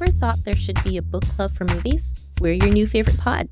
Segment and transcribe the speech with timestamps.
[0.00, 2.30] Ever thought there should be a book club for movies?
[2.40, 3.48] We're your new favorite pod.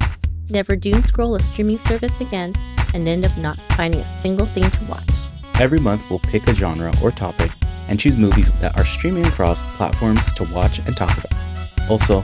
[0.48, 2.52] Never doom scroll a streaming service again
[2.94, 5.10] and end up not finding a single thing to watch.
[5.58, 7.50] Every month, we'll pick a genre or topic
[7.88, 11.90] and choose movies that are streaming across platforms to watch and talk about.
[11.90, 12.22] Also,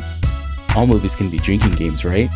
[0.76, 2.30] all movies can be drinking games, right?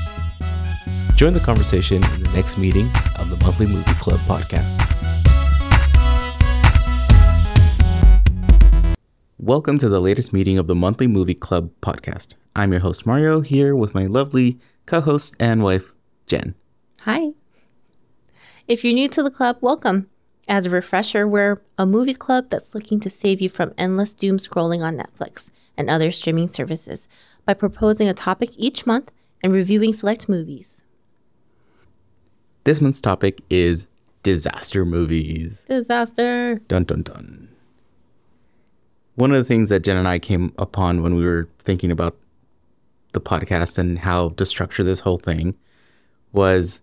[1.14, 2.90] Join the conversation in the next meeting
[3.20, 4.95] of the Monthly Movie Club podcast.
[9.46, 12.34] Welcome to the latest meeting of the Monthly Movie Club podcast.
[12.56, 15.94] I'm your host, Mario, here with my lovely co host and wife,
[16.26, 16.56] Jen.
[17.02, 17.28] Hi.
[18.66, 20.10] If you're new to the club, welcome.
[20.48, 24.38] As a refresher, we're a movie club that's looking to save you from endless doom
[24.38, 27.06] scrolling on Netflix and other streaming services
[27.44, 29.12] by proposing a topic each month
[29.44, 30.82] and reviewing select movies.
[32.64, 33.86] This month's topic is
[34.24, 35.64] disaster movies.
[35.68, 36.62] Disaster.
[36.66, 37.45] Dun dun dun.
[39.16, 42.16] One of the things that Jen and I came upon when we were thinking about
[43.12, 45.56] the podcast and how to structure this whole thing
[46.32, 46.82] was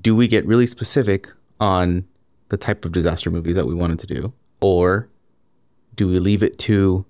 [0.00, 1.30] do we get really specific
[1.60, 2.06] on
[2.48, 4.32] the type of disaster movies that we wanted to do?
[4.60, 5.08] Or
[5.94, 7.04] do we leave it to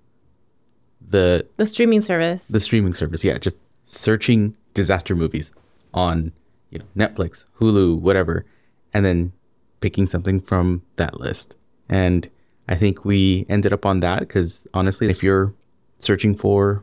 [1.00, 2.46] the The streaming service.
[2.48, 3.24] the streaming service?
[3.24, 5.52] Yeah, just searching disaster movies
[5.94, 6.32] on,
[6.70, 8.44] you know, Netflix, Hulu, whatever,
[8.92, 9.32] and then
[9.80, 11.56] picking something from that list.
[11.88, 12.28] And
[12.68, 15.54] I think we ended up on that because honestly, if you're
[15.98, 16.82] searching for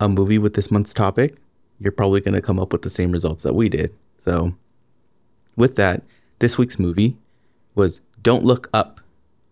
[0.00, 1.36] a movie with this month's topic,
[1.78, 3.94] you're probably going to come up with the same results that we did.
[4.16, 4.54] So,
[5.56, 6.02] with that,
[6.38, 7.16] this week's movie
[7.74, 9.00] was Don't Look Up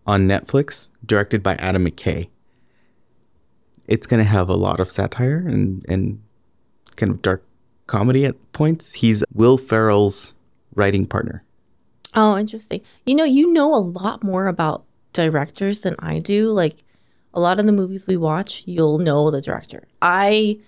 [0.05, 2.29] on Netflix, directed by Adam McKay.
[3.87, 6.21] It's going to have a lot of satire and, and
[6.95, 7.43] kind of dark
[7.87, 8.93] comedy at points.
[8.93, 10.35] He's Will Ferrell's
[10.73, 11.43] writing partner.
[12.15, 12.81] Oh, interesting.
[13.05, 16.49] You know, you know a lot more about directors than I do.
[16.49, 16.83] Like
[17.33, 19.87] a lot of the movies we watch, you'll know the director.
[20.01, 20.59] I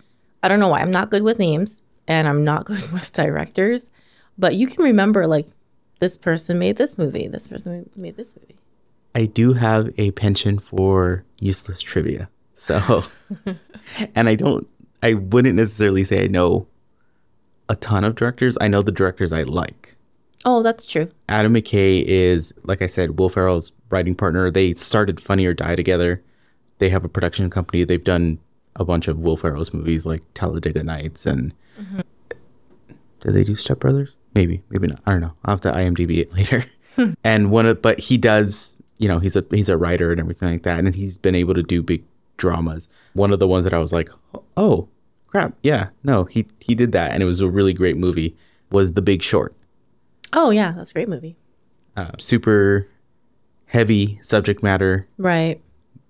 [0.41, 0.81] I don't know why.
[0.81, 3.89] I'm not good with names and I'm not good with directors,
[4.37, 5.47] but you can remember like
[5.99, 8.55] this person made this movie, this person made this movie.
[9.13, 12.29] I do have a penchant for useless trivia.
[12.53, 13.03] So,
[14.15, 14.67] and I don't,
[15.01, 16.67] I wouldn't necessarily say I know
[17.69, 18.57] a ton of directors.
[18.59, 19.95] I know the directors I like.
[20.43, 21.09] Oh, that's true.
[21.27, 24.51] Adam McKay is, like I said, Will Ferrell's writing partner.
[24.51, 26.23] They started Funny or Die together.
[26.79, 27.83] They have a production company.
[27.83, 28.39] They've done
[28.75, 31.53] a bunch of Will Ferrell's movies like Talladega Nights and
[33.25, 34.13] did they do Step Brothers?
[34.35, 35.01] Maybe, maybe not.
[35.05, 35.33] I don't know.
[35.45, 36.65] I'll have to IMDb it later.
[37.23, 40.49] and one of, but he does, you know, he's a he's a writer and everything
[40.51, 42.03] like that, and he's been able to do big
[42.37, 42.87] dramas.
[43.13, 44.09] One of the ones that I was like,
[44.55, 44.89] oh
[45.27, 48.35] crap, yeah, no, he he did that, and it was a really great movie.
[48.69, 49.55] Was The Big Short.
[50.33, 51.37] Oh, yeah, that's a great movie.
[51.95, 52.87] Uh, super
[53.67, 55.61] heavy subject matter, Right.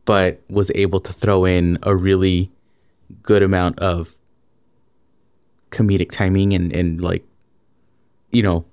[0.05, 2.51] but was able to throw in a really
[3.23, 4.15] good amount of
[5.71, 7.23] comedic timing and, and like,
[8.31, 8.65] you know,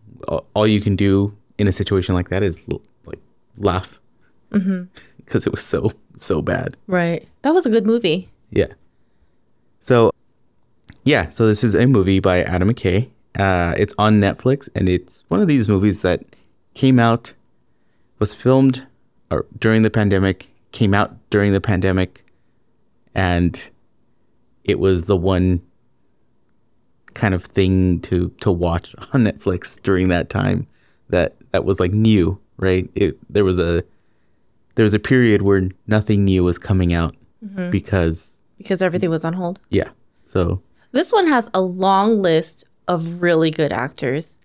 [0.54, 3.18] all, you can do in a situation like that is l- like
[3.56, 3.98] laugh
[4.50, 6.76] because it was so, so bad.
[6.86, 7.26] Right.
[7.42, 8.28] That was a good movie.
[8.50, 8.68] Yeah.
[9.80, 10.12] So,
[11.04, 13.10] yeah, so this is a movie by Adam McKay.
[13.36, 16.22] Uh, it's on Netflix, and it's one of these movies that
[16.74, 17.32] came out,
[18.22, 18.86] was filmed
[19.32, 22.24] or during the pandemic, came out during the pandemic,
[23.16, 23.68] and
[24.62, 25.60] it was the one
[27.14, 30.68] kind of thing to to watch on Netflix during that time
[31.08, 32.88] that that was like new, right?
[32.94, 33.82] It there was a
[34.76, 37.70] there was a period where nothing new was coming out mm-hmm.
[37.70, 39.58] because because everything was on hold.
[39.70, 39.88] yeah.
[40.24, 40.62] So
[40.92, 44.38] This one has a long list of really good actors.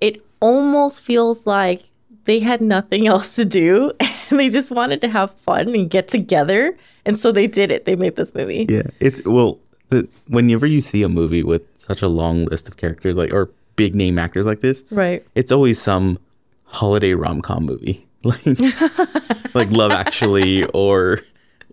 [0.00, 1.89] It almost feels like
[2.30, 3.90] they had nothing else to do
[4.30, 6.76] and they just wanted to have fun and get together.
[7.04, 7.86] And so they did it.
[7.86, 8.66] They made this movie.
[8.68, 9.58] yeah, it's well,
[9.88, 13.50] the, whenever you see a movie with such a long list of characters like or
[13.74, 15.26] big name actors like this, Right.
[15.34, 16.18] it's always some
[16.64, 18.46] holiday rom com movie like
[19.54, 21.20] like Love Actually or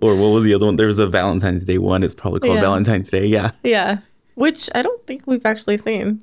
[0.01, 0.75] or what was the other one?
[0.77, 2.01] There was a Valentine's Day one.
[2.03, 2.61] It's probably called Yeah.
[2.61, 3.25] Valentine's Day.
[3.27, 3.51] Yeah.
[3.63, 3.99] Yeah.
[4.33, 6.21] Which I don't think we've actually seen.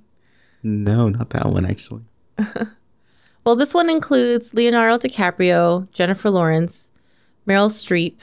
[0.64, 2.02] No, not that one actually.
[3.44, 6.88] Well, this one includes Leonardo DiCaprio, Jennifer Lawrence,
[7.46, 8.16] Meryl Streep,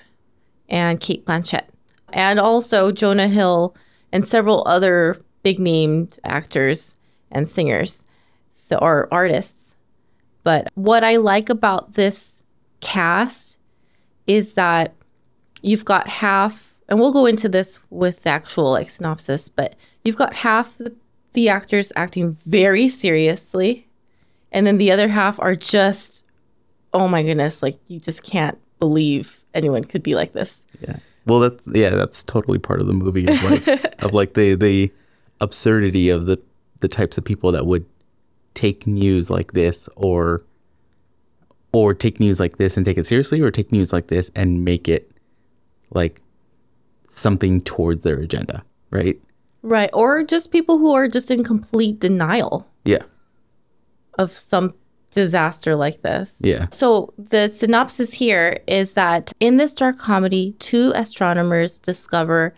[0.67, 1.67] and Cate Blanchett,
[2.11, 3.75] and also Jonah Hill
[4.11, 6.95] and several other big named actors
[7.29, 8.03] and singers,
[8.49, 9.75] so or artists.
[10.43, 12.43] But what I like about this
[12.79, 13.57] cast
[14.25, 14.95] is that
[15.61, 20.15] you've got half, and we'll go into this with the actual like synopsis, but you've
[20.15, 20.95] got half the,
[21.33, 23.87] the actors acting very seriously
[24.51, 26.25] and then the other half are just
[26.93, 30.97] oh my goodness like you just can't believe anyone could be like this Yeah.
[31.25, 33.67] Well, that's yeah, that's totally part of the movie of like,
[34.03, 34.91] of like the the
[35.39, 36.39] absurdity of the
[36.79, 37.85] the types of people that would
[38.53, 40.43] take news like this or
[41.71, 44.65] or take news like this and take it seriously or take news like this and
[44.65, 45.11] make it
[45.91, 46.21] like
[47.07, 49.19] something towards their agenda, right?
[49.61, 49.89] Right.
[49.93, 53.03] Or just people who are just in complete denial Yeah.
[54.17, 54.73] Of some
[55.11, 56.33] disaster like this.
[56.39, 56.67] Yeah.
[56.71, 62.53] So the synopsis here is that in this dark comedy, two astronomers discover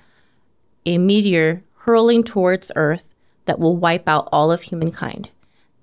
[0.86, 3.08] a meteor hurling towards Earth
[3.46, 5.30] that will wipe out all of humankind.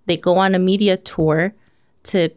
[0.07, 1.55] They go on a media tour
[2.05, 2.31] to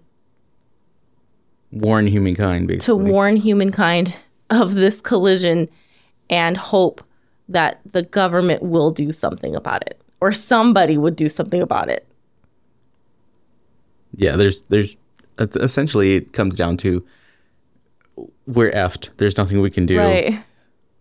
[1.71, 2.85] Warn humankind basically.
[2.85, 4.15] to warn humankind
[4.51, 5.69] of this collision
[6.29, 7.03] and hope
[7.49, 12.07] that the government will do something about it or somebody would do something about it.
[14.15, 14.97] Yeah, there's there's
[15.39, 17.03] essentially it comes down to
[18.45, 19.09] we're effed.
[19.17, 19.99] There's nothing we can do.
[19.99, 20.43] Right.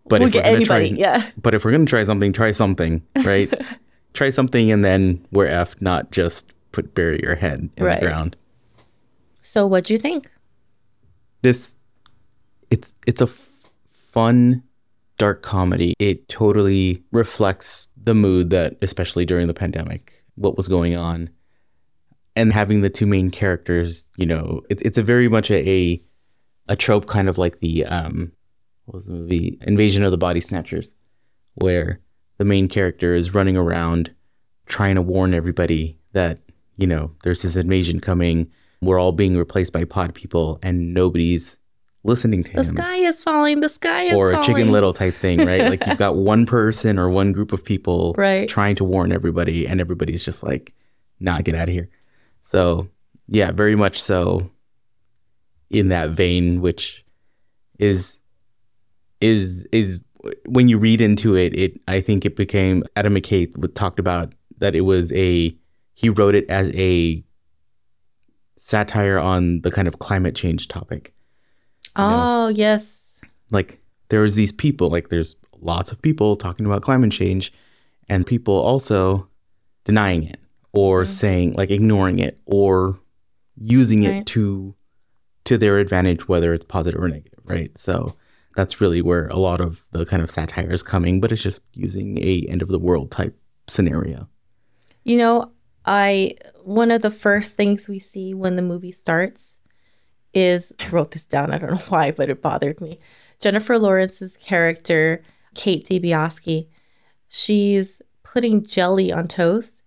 [0.08, 1.30] But We'll if we're gonna try, anybody, yeah.
[1.40, 3.52] But if we're gonna try something, try something, right?
[4.14, 8.00] try something, and then we're effed, not just put bury your head in Right.
[8.00, 8.36] the ground.
[9.42, 10.30] So what'd you think?
[11.42, 11.76] This,
[12.70, 13.48] it's it's a f-
[14.12, 14.62] fun,
[15.18, 15.94] dark comedy.
[15.98, 21.30] It totally reflects the mood that, especially during the pandemic, what was going on,
[22.36, 24.06] and having the two main characters.
[24.16, 26.02] You know, it, it's a very much a, a
[26.68, 28.32] a trope, kind of like the um,
[28.86, 30.94] what was the movie Invasion of the Body Snatchers,
[31.54, 32.00] where
[32.38, 34.14] the main character is running around
[34.66, 36.38] trying to warn everybody that
[36.76, 38.50] you know there's this invasion coming.
[38.80, 41.56] We're all being replaced by pod people, and nobody's
[42.04, 42.74] listening to The him.
[42.76, 43.60] sky is falling.
[43.60, 45.60] The sky is Or a chicken little type thing, right?
[45.70, 48.48] like you've got one person or one group of people Right.
[48.48, 50.74] trying to warn everybody, and everybody's just like,
[51.20, 51.88] "Nah, get out of here."
[52.42, 52.88] So
[53.26, 54.50] yeah, very much so
[55.70, 57.04] in that vein, which
[57.78, 58.18] is
[59.20, 60.00] is is
[60.46, 64.74] when you read into it, it I think it became Adam McKay talked about that
[64.74, 65.56] it was a
[65.94, 67.24] he wrote it as a
[68.56, 71.14] satire on the kind of climate change topic.
[71.96, 73.20] Oh yes.
[73.50, 77.52] Like there was these people, like there's lots of people talking about climate change
[78.08, 79.28] and people also
[79.84, 80.41] denying it
[80.72, 81.08] or mm-hmm.
[81.08, 82.98] saying like ignoring it or
[83.56, 84.74] using it to
[85.44, 87.76] to their advantage whether it's positive or negative, right?
[87.76, 88.16] So
[88.56, 91.60] that's really where a lot of the kind of satire is coming, but it's just
[91.72, 93.36] using a end of the world type
[93.66, 94.28] scenario.
[95.04, 95.52] You know,
[95.84, 99.58] I one of the first things we see when the movie starts
[100.32, 101.52] is I wrote this down.
[101.52, 102.98] I don't know why, but it bothered me.
[103.40, 105.22] Jennifer Lawrence's character,
[105.54, 106.68] Kate Dibiasky,
[107.28, 109.81] she's putting jelly on toast,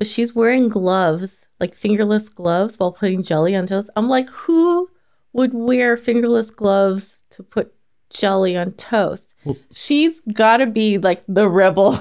[0.00, 3.90] but she's wearing gloves, like fingerless gloves, while putting jelly on toast.
[3.96, 4.88] I'm like, who
[5.34, 7.74] would wear fingerless gloves to put
[8.08, 9.34] jelly on toast?
[9.70, 11.98] she's got to be like the rebel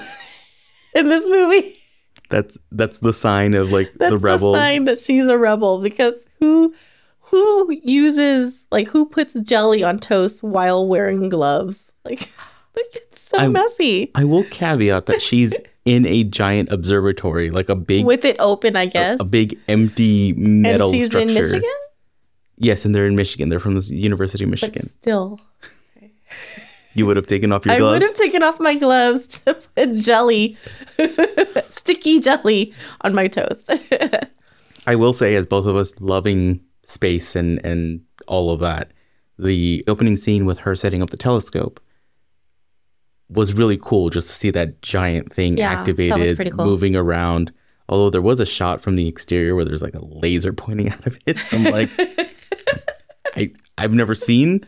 [0.96, 1.75] in this movie.
[2.30, 4.54] That's that's the sign of like That's the rebel.
[4.54, 6.74] The sign that she's a rebel because who
[7.19, 11.92] who uses like who puts jelly on toast while wearing gloves?
[12.06, 12.31] Like,
[12.78, 14.10] like it's so I'm- messy.
[14.16, 15.54] I will caveat that she's
[15.89, 19.19] in a giant observatory, like a big With it open, I guess.
[19.19, 21.27] a big empty metal and she's structure.
[21.30, 21.69] in Michigan,
[22.57, 23.50] Yes, and they're in Michigan.
[23.50, 24.88] They're from the University of but Michigan.
[24.89, 25.39] still,
[26.94, 27.89] You would have taken off your gloves.
[27.89, 30.58] I would have taken off my gloves to put jelly,
[31.69, 33.72] sticky jelly, on my toast.
[34.88, 38.91] I will say, as both of us loving space and and all of that,
[39.38, 41.79] the opening scene with her setting up the telescope
[43.29, 44.09] was really cool.
[44.09, 46.65] Just to see that giant thing Yeah, activated, cool.
[46.65, 47.51] moving around.
[47.88, 51.05] Although there was a shot from the exterior where there's like a laser pointing out
[51.07, 51.38] of it.
[51.51, 51.89] I'm like,
[53.36, 54.65] I I've never seen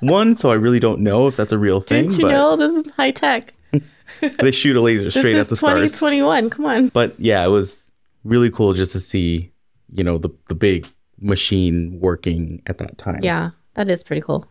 [0.00, 2.08] one, so I really don't know if that's a real thing.
[2.08, 3.54] Didn't you know this is high tech?
[4.40, 5.92] they shoot a laser straight at the is stars.
[5.92, 6.50] 2021.
[6.50, 6.88] Come on.
[6.88, 7.90] But yeah, it was
[8.24, 9.52] really cool just to see,
[9.92, 10.86] you know, the the big
[11.18, 13.20] machine working at that time.
[13.22, 14.46] Yeah, that is pretty cool.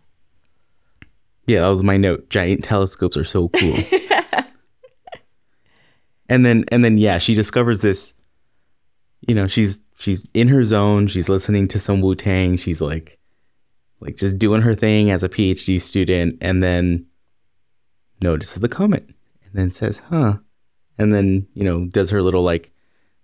[1.51, 2.29] Yeah, that was my note.
[2.29, 3.75] Giant telescopes are so cool.
[6.29, 8.13] and then and then yeah, she discovers this
[9.27, 13.19] you know, she's she's in her zone, she's listening to some Wu-Tang, she's like
[13.99, 17.05] like just doing her thing as a PhD student and then
[18.21, 19.03] notices the comet
[19.43, 20.37] and then says, "Huh."
[20.97, 22.71] And then, you know, does her little like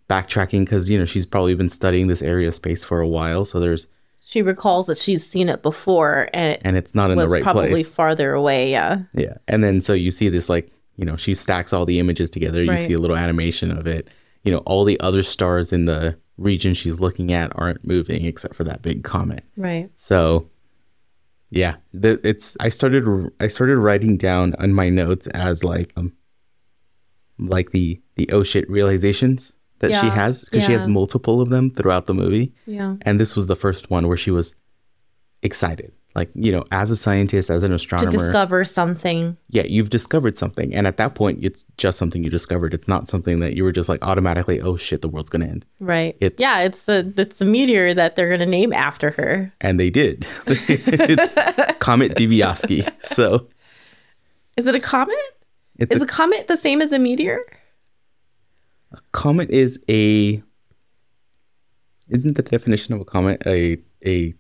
[0.10, 3.46] backtracking cuz you know, she's probably been studying this area of space for a while,
[3.46, 3.88] so there's
[4.28, 7.34] She recalls that she's seen it before and it and it's not in was the
[7.36, 7.90] right probably place.
[7.90, 8.70] farther away.
[8.72, 9.04] Yeah.
[9.14, 9.36] Yeah.
[9.48, 12.62] And then so you see this like, you know, she stacks all the images together.
[12.62, 12.86] You Right.
[12.88, 14.10] see a little animation of it.
[14.44, 18.54] You know, all the other stars in the region she's looking at aren't moving except
[18.56, 19.44] for that big comet.
[19.56, 19.90] Right.
[19.96, 20.50] So
[21.50, 23.06] Yeah, the, it's I started
[23.40, 26.12] I started writing down on my notes as like um
[27.40, 31.72] like the the oh shit realizations that she has because she has multiple of them
[31.72, 32.96] throughout the movie, Yeah.
[33.04, 34.56] and this was the first one where she was
[35.44, 39.38] excited, like you know, as a scientist, as an astronomer, To discover something.
[39.50, 42.74] yeah, you've discovered something, and at that point, it's just something you discovered.
[42.74, 45.66] It's not something that you were just like automatically, oh shit, the world's gonna end,
[45.80, 46.18] Right.
[46.20, 49.54] It's- yeah, it's the it's a meteor that they're gonna name after her.
[49.62, 50.26] and they did.
[51.80, 53.48] Comet Dibiasky, so
[54.58, 55.16] Is it a comet?
[55.78, 57.40] it's Is a a comet the same as a meteor?
[59.12, 60.42] Comet is a
[62.10, 64.34] isn't the definition of a comet a a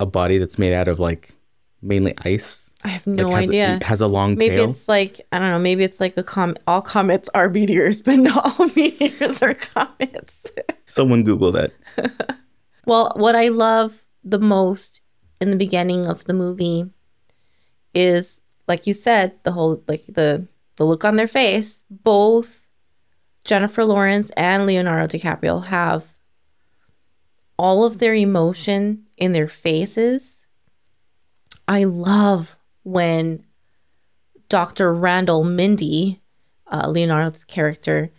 [0.00, 1.34] a body that's made out of like
[1.80, 3.72] mainly ice I have no like has idea.
[3.72, 5.58] a, it has a long maybe tail Maybe it's like I don't know.
[5.58, 6.62] Maybe it's like a comet.
[6.66, 10.46] All comets are meteors, but not all meteors are comets.
[10.86, 11.72] someone google that
[12.86, 15.00] well, what I love the most
[15.40, 16.88] in the beginning of the movie
[17.94, 21.84] is, like you said, the whole like the the look on their face.
[21.90, 22.57] Both
[23.48, 26.12] Jennifer Lawrence and Leonardo DiCaprio have
[27.58, 30.44] all of their emotion in their faces.
[31.66, 33.46] I love when
[34.50, 34.92] Dr.
[34.92, 36.20] Randall Mindy,
[36.70, 38.10] uh, Leonardo's character,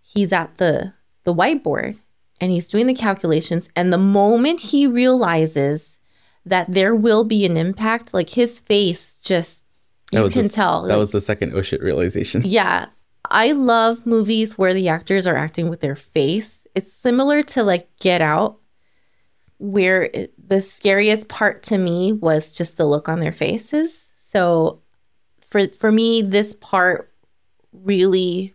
[0.00, 1.96] he's at the the whiteboard
[2.40, 3.68] and he's doing the calculations.
[3.74, 5.98] And the moment he realizes
[6.44, 9.64] that there will be an impact, like his face just
[10.12, 10.82] you can the, tell.
[10.82, 12.86] that like- was the second oh shit realization yeah.
[13.30, 16.66] I love movies where the actors are acting with their face.
[16.74, 18.58] It's similar to like Get Out,
[19.58, 24.12] where it, the scariest part to me was just the look on their faces.
[24.18, 24.82] So
[25.40, 27.12] for for me, this part
[27.72, 28.54] really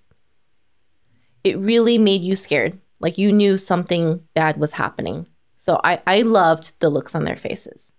[1.44, 2.80] it really made you scared.
[3.00, 5.26] Like you knew something bad was happening.
[5.58, 7.92] So I, I loved the looks on their faces.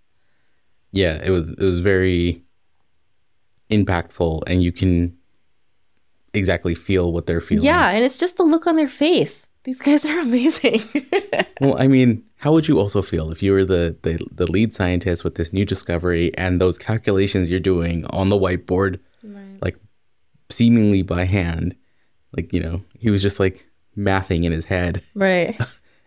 [0.93, 2.45] yeah it was it was very
[3.71, 5.17] impactful and you can
[6.35, 9.47] exactly feel what they're feeling Yeah, and it's just the look on their face.
[9.65, 10.83] These guys are amazing.
[11.61, 14.75] Well, I mean, how would you also feel if you were the, the the lead
[14.75, 18.99] scientist with this new discovery and those calculations you're doing on the whiteboard,
[19.61, 19.77] like
[20.51, 21.77] seemingly by hand,
[22.37, 25.61] like you know, he was just like mathing in his head, right.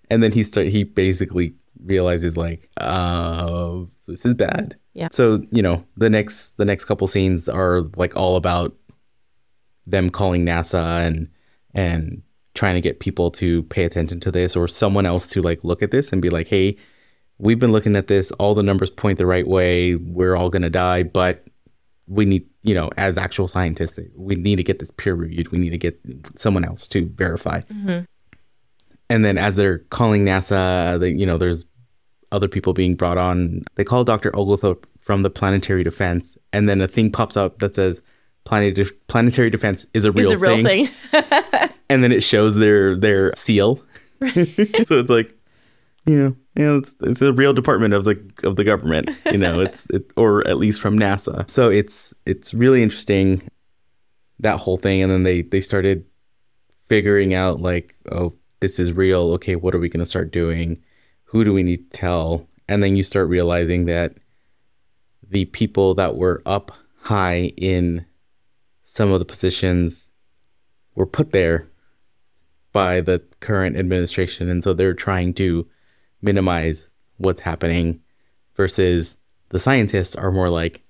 [0.10, 4.76] and then he start he basically realizes like, uh, this is bad.
[4.94, 5.08] Yeah.
[5.12, 8.76] So you know, the next the next couple scenes are like all about
[9.88, 11.30] them calling NASA and
[11.74, 12.22] and
[12.54, 15.84] trying to get people to pay attention to this or someone else to like look
[15.84, 16.78] at this and be like, hey,
[17.38, 18.32] we've been looking at this.
[18.32, 19.96] All the numbers point the right way.
[19.96, 21.46] We're all gonna die, but
[22.08, 25.50] we need, you know, as actual scientists, we need to get this peer reviewed.
[25.50, 26.00] We need to get
[26.36, 27.62] someone else to verify.
[27.62, 28.06] Mm-hmm.
[29.10, 31.66] And then as they're calling NASA, they, you know, there's
[32.32, 33.64] other people being brought on.
[33.76, 34.36] They call Dr.
[34.36, 38.02] Oglethorpe from the Planetary Defense, and then a thing pops up that says
[38.46, 40.88] Planet Planetary Defense is a real, a real thing.
[40.88, 41.24] thing.
[41.88, 43.80] And then it shows their their seal.
[44.22, 44.32] so
[44.98, 45.38] it's like,
[46.08, 49.86] yeah, yeah, it's, it's a real department of the of the government, you know, it's
[49.92, 51.48] it, or at least from NASA.
[51.48, 53.44] So it's it's really interesting
[54.40, 56.06] that whole thing, and then they they started
[56.88, 59.32] figuring out like, oh, this is real.
[59.34, 60.82] Okay, what are we gonna start doing?
[61.26, 62.48] Who do we need to tell?
[62.68, 64.18] And then you start realizing that
[65.22, 66.72] the people that were up
[67.02, 68.06] high in
[68.88, 70.12] some of the positions
[70.94, 71.68] were put there
[72.72, 74.48] by the current administration.
[74.48, 75.68] And so they're trying to
[76.22, 78.00] minimize what's happening
[78.56, 79.18] versus
[79.50, 80.84] the scientists are more like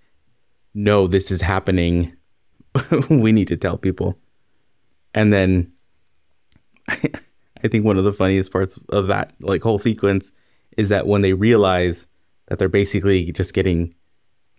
[0.74, 2.14] no this is happening.
[3.10, 4.20] We need to tell people.
[5.14, 5.72] And then
[6.90, 10.32] i think one of the funniest parts of that like whole sequence
[10.78, 12.06] is that when they realize
[12.48, 13.96] that they're basically just getting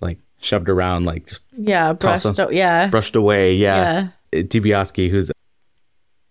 [0.00, 2.38] like shoved around like yeah, brushed.
[2.38, 2.88] o- Yeah.
[2.88, 4.40] brushed away yeah, Yeah.
[4.40, 5.30] Uh, Dibiasky, who's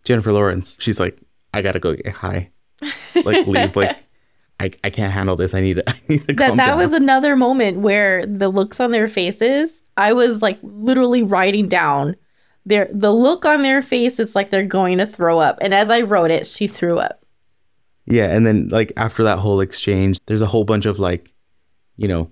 [0.03, 1.17] Jennifer Lawrence, she's like,
[1.53, 2.51] I gotta go get high.
[3.23, 3.97] Like leave, like
[4.59, 5.53] I, I can't handle this.
[5.53, 6.77] I need to, I need to That that down.
[6.77, 12.15] was another moment where the looks on their faces, I was like literally writing down
[12.65, 14.19] their the look on their face.
[14.19, 17.23] It's like they're going to throw up, and as I wrote it, she threw up.
[18.05, 21.33] yeah, and then like after that whole exchange, there's a whole bunch of like,
[21.97, 22.29] you know,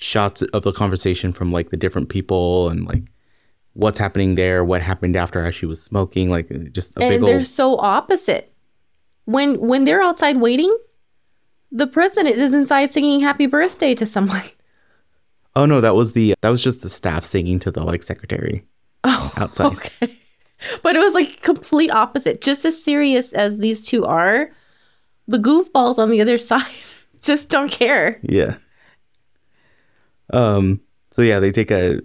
[0.00, 3.02] shots of the conversation from like the different people and like
[3.72, 7.26] what's happening there, what happened after as she was smoking, like just a big and
[7.26, 8.52] they're old so opposite.
[9.24, 10.74] When when they're outside waiting,
[11.70, 14.42] the president is inside singing "Happy Birthday" to someone.
[15.56, 18.64] Oh no, that was the that was just the staff singing to the like secretary
[19.02, 19.66] Oh, outside.
[19.72, 20.16] okay.
[20.84, 22.40] But it was like complete opposite.
[22.40, 24.52] Just as serious as these two are,
[25.26, 26.62] the goofballs on the other side
[27.22, 28.20] just don't care.
[28.22, 28.56] Yeah.
[30.32, 30.80] Um.
[31.10, 32.00] So yeah, they take a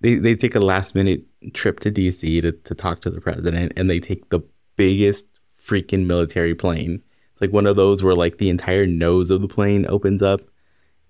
[0.00, 1.24] they they take a last minute
[1.54, 4.40] trip to DC to to talk to the president, and they take the
[4.76, 5.26] biggest
[5.62, 7.02] freaking military plane.
[7.32, 10.40] It's like one of those where like the entire nose of the plane opens up,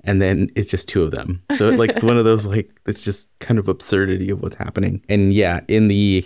[0.05, 1.43] and then it's just two of them.
[1.57, 5.03] So like it's one of those like it's just kind of absurdity of what's happening.
[5.09, 6.25] And yeah, in the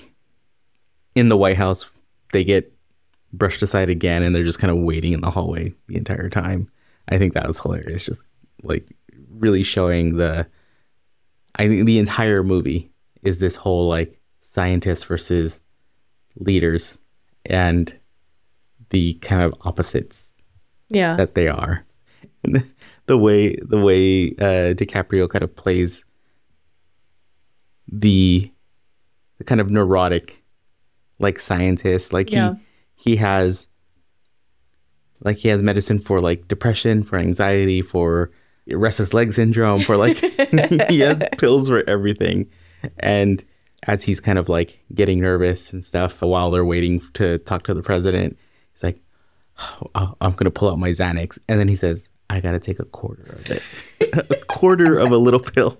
[1.14, 1.90] in the White House,
[2.32, 2.74] they get
[3.32, 6.70] brushed aside again, and they're just kind of waiting in the hallway the entire time.
[7.08, 8.06] I think that was hilarious.
[8.06, 8.22] Just
[8.62, 8.88] like
[9.42, 10.46] really showing the
[11.56, 12.90] I think the entire movie
[13.22, 15.60] is this whole like scientists versus
[16.36, 16.98] leaders
[17.44, 17.98] and
[18.90, 20.32] the kind of opposites
[20.88, 21.16] Yeah.
[21.16, 21.84] that they are.
[22.44, 22.70] And
[23.06, 26.04] the way the way uh, DiCaprio kind of plays
[27.90, 28.50] the
[29.38, 30.42] the kind of neurotic
[31.18, 32.54] like scientist, like Yeah.
[32.96, 33.68] he he has
[35.20, 38.30] like he has medicine for like depression, for anxiety, for
[38.70, 40.16] restless leg syndrome, for like
[40.88, 42.50] he has pills for everything.
[42.98, 43.44] And
[43.84, 47.74] as he's kind of like getting nervous and stuff while they're waiting to talk to
[47.74, 48.38] the president,
[48.72, 49.00] he's like,
[49.94, 52.84] oh, I'm gonna pull out my Xanax, and then he says, I gotta take a
[52.84, 53.62] quarter of it,
[54.30, 55.78] a quarter of a little pill,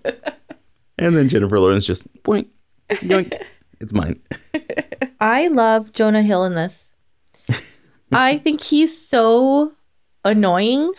[0.98, 2.48] and then Jennifer Lawrence just boink,
[2.88, 4.20] it's mine.
[5.20, 6.92] I love Jonah Hill in this.
[8.12, 9.72] I think he's so
[10.24, 10.92] annoying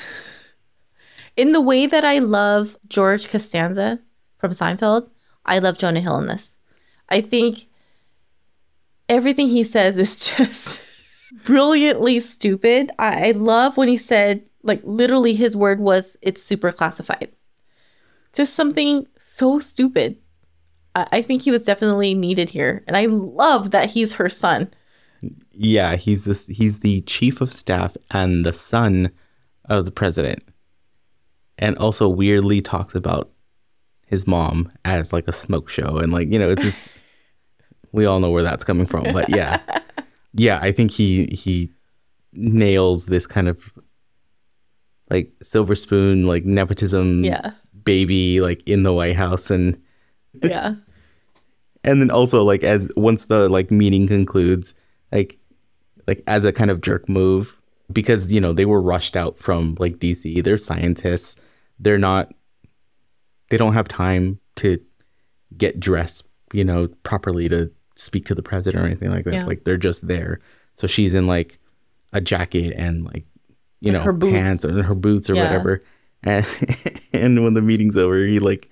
[1.36, 4.00] in the way that I love George Costanza
[4.38, 5.10] from Seinfeld.
[5.46, 6.58] I love Jonah Hill in this.
[7.10, 7.66] I think
[9.10, 10.84] everything he says is just
[11.44, 12.92] brilliantly stupid.
[13.00, 17.32] I, I love when he said, like, literally, his word was, it's super classified.
[18.32, 20.18] Just something so stupid.
[20.96, 22.84] I, I think he was definitely needed here.
[22.88, 24.72] And I love that he's her son.
[25.52, 26.48] Yeah, he's this.
[26.48, 29.12] He's the chief of staff and the son
[29.66, 30.44] of the president,
[31.64, 33.32] and also weirdly talks about
[34.06, 36.88] his mom as like a smoke show, and like you know, it's just
[37.92, 39.04] we all know where that's coming from.
[39.14, 39.60] But yeah,
[40.34, 41.72] yeah, I think he he
[42.34, 43.74] nails this kind of
[45.10, 47.52] like silver spoon, like nepotism, Yeah.
[47.84, 49.80] baby, like in the White House, and
[50.44, 50.76] Yeah.
[51.84, 54.74] and then also like as once the like meeting concludes
[55.12, 55.38] like
[56.08, 57.60] like as a kind of jerk move
[57.92, 61.36] because you know they were rushed out from like dc they're scientists
[61.84, 62.34] they're not
[63.50, 64.80] they don't have time to
[65.58, 69.46] get dressed you know properly to speak to the president or anything like that Yeah.
[69.46, 70.40] like they're just there
[70.76, 71.60] so she's in like
[72.14, 73.26] a jacket and like
[73.82, 74.32] you know her boots.
[74.34, 75.44] pants and her boots or Yeah.
[75.44, 75.84] whatever
[76.24, 76.46] and
[77.14, 78.70] and when the meeting's over he like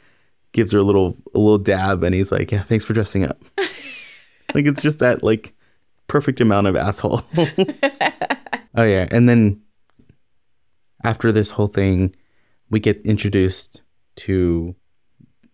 [0.54, 3.43] gives her a little a little dab and he's like yeah thanks for dressing up
[4.56, 5.54] like it's just that like
[6.08, 7.21] perfect amount of asshole
[8.76, 9.62] oh yeah and then
[11.04, 12.13] after this whole thing
[12.71, 13.84] we get introduced
[14.15, 14.75] to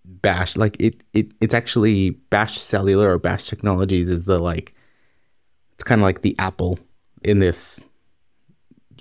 [0.05, 4.73] bash like it, it it's actually bash cellular or bash technologies is the like
[5.73, 6.79] it's kind of like the apple
[7.23, 7.85] in this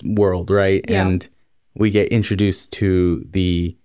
[0.05, 1.07] world right Yeah.
[1.07, 1.29] and
[1.75, 3.77] we get introduced to the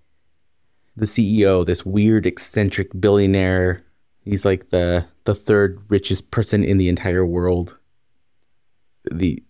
[0.98, 3.84] the CEO, this weird eccentric billionaire.
[4.26, 7.78] He's like the the third richest person in the entire world.
[9.10, 9.42] The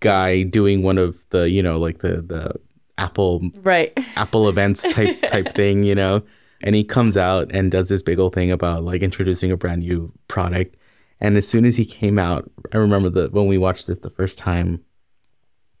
[0.00, 2.54] guy doing one of the, you know, like the the
[3.00, 3.92] Apple Right.
[4.16, 6.22] Apple events type type thing, you know.
[6.62, 9.80] And he comes out and does this big old thing about like introducing a brand
[9.80, 10.76] new product.
[11.18, 14.10] And as soon as he came out, I remember that when we watched this the
[14.10, 14.82] first time,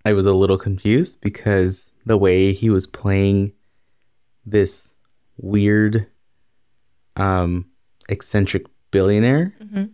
[0.04, 3.52] I was a little confused because the way he was playing
[4.46, 4.94] this
[5.36, 6.06] weird
[7.16, 7.66] um
[8.08, 9.90] eccentric billionaire Mhm.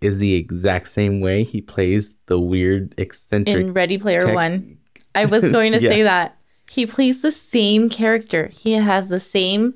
[0.00, 4.78] is the exact same way he plays the weird eccentric In Ready Player tech- One.
[5.14, 5.90] I was going to Yeah.
[5.90, 6.37] say that.
[6.70, 8.48] He plays the same character.
[8.48, 9.74] He has the same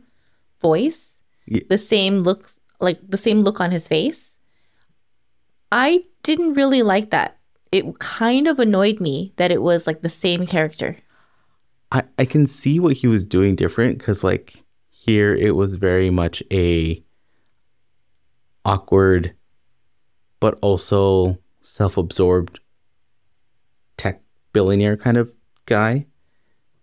[0.61, 2.51] voice, Ye- the same look,
[2.81, 4.31] like the same look on his face.
[5.71, 7.39] I didn't really like that.
[7.71, 10.97] It kind of annoyed me that it was like the same character.
[11.91, 16.11] I, I can see what he was doing different because like here it was very
[16.11, 17.03] much a
[18.65, 19.35] awkward
[20.41, 22.61] but also self-absorbed
[23.97, 25.33] tech billionaire kind of
[25.67, 26.07] guy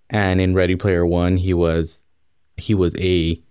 [0.09, 2.03] and in ready player one he was
[2.57, 3.41] he was a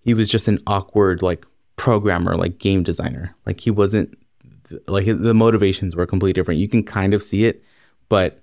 [0.00, 1.44] he was just an awkward like
[1.76, 4.16] programmer like game designer like he wasn't
[4.86, 7.62] like the motivations were completely different you can kind of see it
[8.08, 8.42] but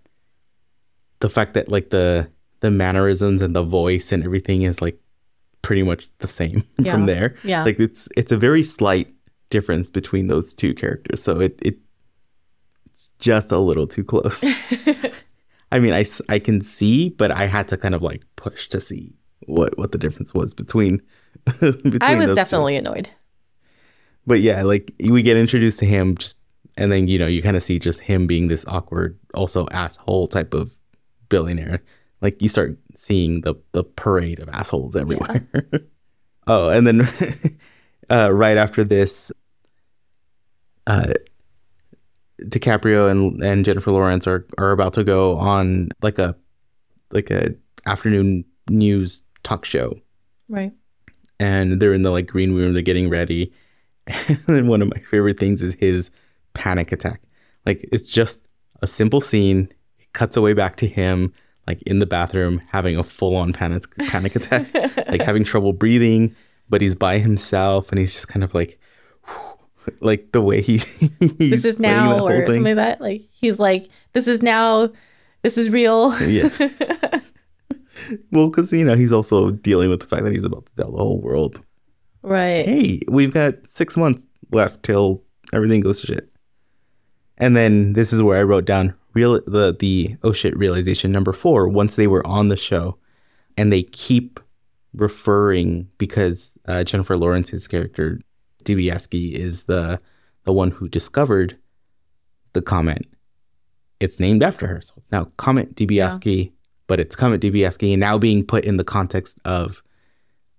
[1.19, 2.29] the fact that like the
[2.59, 4.99] the mannerisms and the voice and everything is like
[5.61, 6.91] pretty much the same Yeah.
[6.93, 7.35] from there.
[7.43, 7.63] Yeah.
[7.63, 9.13] Like it's it's a very slight
[9.49, 11.21] difference between those two characters.
[11.21, 11.77] So it, it
[12.85, 14.43] it's just a little too close.
[15.71, 18.79] I mean, I, I can see, but I had to kind of like push to
[18.79, 19.13] see
[19.45, 21.01] what what the difference was between.
[21.45, 22.35] between I was those two.
[22.35, 23.09] definitely annoyed.
[24.25, 26.37] But yeah, like we get introduced to him just
[26.77, 30.27] and then you know, you kind of see just him being this awkward, also asshole
[30.27, 30.71] type of
[31.29, 31.81] billionaire.
[32.21, 35.47] Like you start seeing the the parade of assholes everywhere.
[36.47, 37.01] oh, and then
[38.09, 39.31] uh, right after this,
[40.85, 41.13] uh,
[42.43, 46.35] DiCaprio and and Jennifer Lawrence are are about to go on like a
[47.11, 49.99] like a afternoon news talk show.
[50.49, 50.71] Right.
[51.39, 53.53] and they're in the like green room they're getting ready.
[54.29, 56.09] And then one of my favorite things is his
[56.53, 57.21] panic attack.
[57.65, 58.47] Like it's just
[58.81, 59.69] a simple scene.
[59.99, 61.33] It cuts away back to him
[61.67, 64.73] like in the bathroom having a full-on panic panic attack
[65.09, 66.33] like having trouble breathing.
[66.69, 68.79] But he's by himself and he's just kind of like
[70.01, 70.77] like the way he
[71.19, 72.45] he's This is now or thing.
[72.45, 73.01] something like that.
[73.01, 74.89] Like he's like, this is now,
[75.41, 76.17] this is real.
[76.21, 76.49] yeah
[78.31, 80.91] well because you know he's also dealing with the fact that he's about to tell
[80.91, 81.61] the whole world
[82.21, 82.65] right.
[82.65, 85.23] hey, we've got six months left till
[85.53, 86.29] everything goes to shit.
[87.37, 91.33] And then this is where I wrote down real the the oh shit realization number
[91.33, 91.67] four.
[91.67, 92.97] Once they were on the show,
[93.57, 94.39] and they keep
[94.93, 98.19] referring because uh, Jennifer Lawrence's character
[98.63, 100.01] Dibiasky is the
[100.43, 101.57] the one who discovered
[102.53, 103.05] the comet.
[103.99, 106.53] It's named after her, so it's now Comet Dibiasky,
[106.87, 109.83] but it's Comet Dibiasky, and now being put in the context of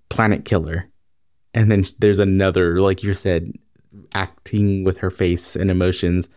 [0.09, 0.89] Planet Killer.
[1.55, 3.53] And then there's another like you said
[4.15, 6.29] acting with her face and emotions.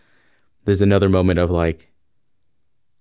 [0.66, 1.92] There's another moment of like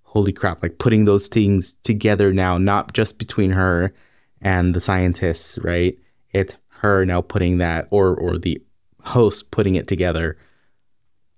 [0.03, 3.95] holy crap like putting those things together now not just between her
[4.43, 5.97] and the scientists right?
[6.33, 8.63] It's her now putting that or or the
[9.03, 10.37] host putting it together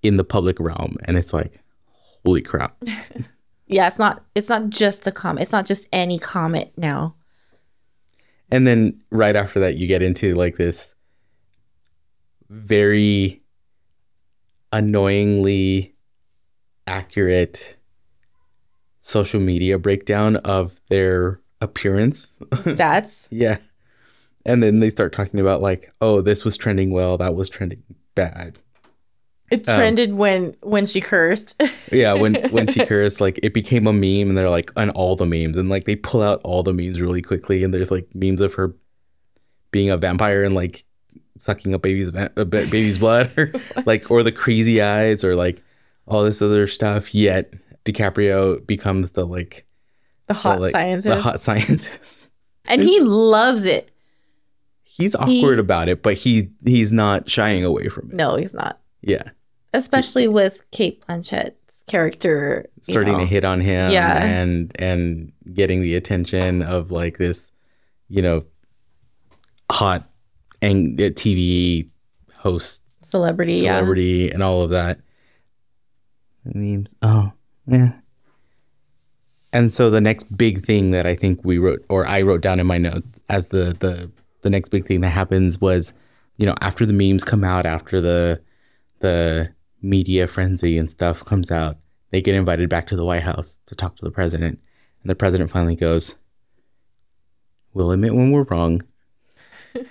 [0.03, 1.61] in the public realm and it's like
[2.25, 2.77] holy crap
[3.73, 4.25] Yeah, it's not.
[4.35, 5.43] It's not just a comet.
[5.43, 7.17] It's not just any comet now.
[8.51, 10.95] And then right after that, you get into like this
[12.51, 13.43] very
[14.73, 15.95] annoyingly
[16.87, 17.79] accurate
[19.01, 22.39] social media breakdown of their appearance.
[22.53, 23.27] Stats.
[23.31, 23.57] yeah.
[24.45, 27.83] And then they start talking about like, oh, this was trending well, that was trending
[28.15, 28.59] bad.
[29.51, 31.61] It Um, trended when when she cursed.
[31.93, 35.15] Yeah, when when she cursed, like it became a meme, and they're like on all
[35.15, 38.07] the memes, and like they pull out all the memes really quickly, and there's like
[38.15, 38.75] memes of her
[39.71, 40.85] being a vampire and like
[41.39, 43.53] sucking up baby's va- uh, baby's blood, or
[43.87, 45.63] like or the crazy eyes, or like
[46.07, 47.15] all this other stuff.
[47.15, 47.53] Yet
[47.85, 49.67] DiCaprio becomes the like
[50.29, 51.07] the the, hot like, scientist.
[51.09, 52.25] the hot scientist.
[52.67, 53.91] and he loves it.
[54.95, 58.15] He's awkward about it, but he he's not shying away from it.
[58.17, 58.79] No, he's not.
[59.01, 59.31] Yeah,
[59.73, 63.21] Especially with Cate Blanchett's character starting know.
[63.21, 64.23] to hit on him Yeah.
[64.23, 67.51] and and getting the attention of like this
[68.09, 68.45] you know
[69.71, 70.05] hot
[70.61, 71.89] and uh, tv
[72.37, 73.55] host celebrity.
[73.55, 75.01] celebrity and all of that
[76.45, 77.33] memes oh
[77.67, 77.93] yeah
[79.53, 82.61] and so the next big thing that i think we wrote or i wrote down
[82.61, 84.11] in my notes as the the
[84.43, 85.93] the next big thing that happens was
[86.37, 88.41] you know after the memes come out after the
[89.01, 91.77] the media frenzy and stuff comes out
[92.13, 94.61] they get invited back to the white house to talk to the president.
[95.03, 96.15] And the president finally goes
[97.75, 98.83] we'll admit when we're wrong.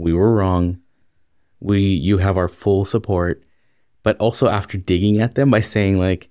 [0.00, 0.78] We were wrong.
[1.58, 3.42] We you have our full support.
[4.04, 6.30] But also after digging at them by saying like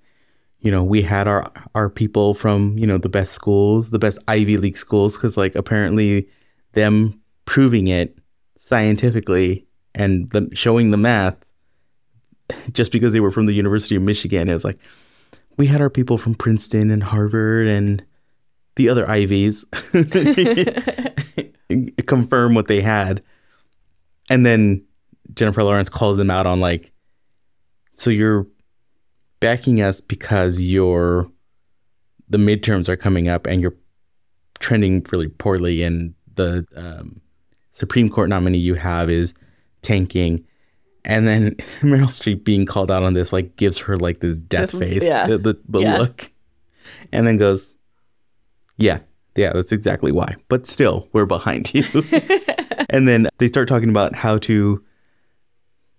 [0.62, 4.20] you know we had our our people from you know the best schools the best
[4.30, 5.18] ivy league schools.
[5.18, 6.30] Because like apparently
[6.74, 8.16] them proving it
[8.58, 11.38] scientifically and them showing the math
[12.72, 14.78] just because they were from the university of michigan It was like
[15.58, 18.06] we had our people from princeton and harvard and
[18.76, 19.66] the other ivies
[22.08, 23.24] confirm what they had.
[24.30, 24.86] And then
[25.34, 26.92] Jennifer Lawrence calls them out on like,
[27.94, 28.48] so you're
[29.40, 31.30] backing us because you're
[32.30, 33.76] the midterms are coming up and you're
[34.60, 37.22] trending really poorly, and the um,
[37.78, 39.34] Supreme Court nominee you have is
[39.82, 40.44] tanking,
[41.06, 44.72] and then Meryl Streep being called out on this like gives her like this death
[44.72, 45.28] This- face, yeah.
[45.28, 45.98] the the, the Yeah.
[45.98, 46.32] look,
[47.12, 47.76] and then goes,
[48.78, 49.00] yeah,
[49.36, 50.36] yeah, that's exactly why.
[50.50, 51.84] But still, we're behind you.
[52.90, 54.84] and then they start talking about how to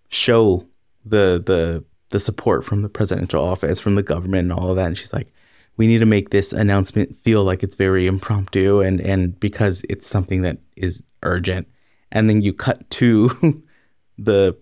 [0.08, 0.66] show
[1.04, 4.86] the the the support from the presidential office, from the government, and all of that.
[4.86, 5.28] And she's like,
[5.76, 10.06] "We need to make this announcement feel like it's very impromptu, and and because it's
[10.06, 11.68] something that is urgent."
[12.10, 13.62] And then you cut to
[14.18, 14.56] the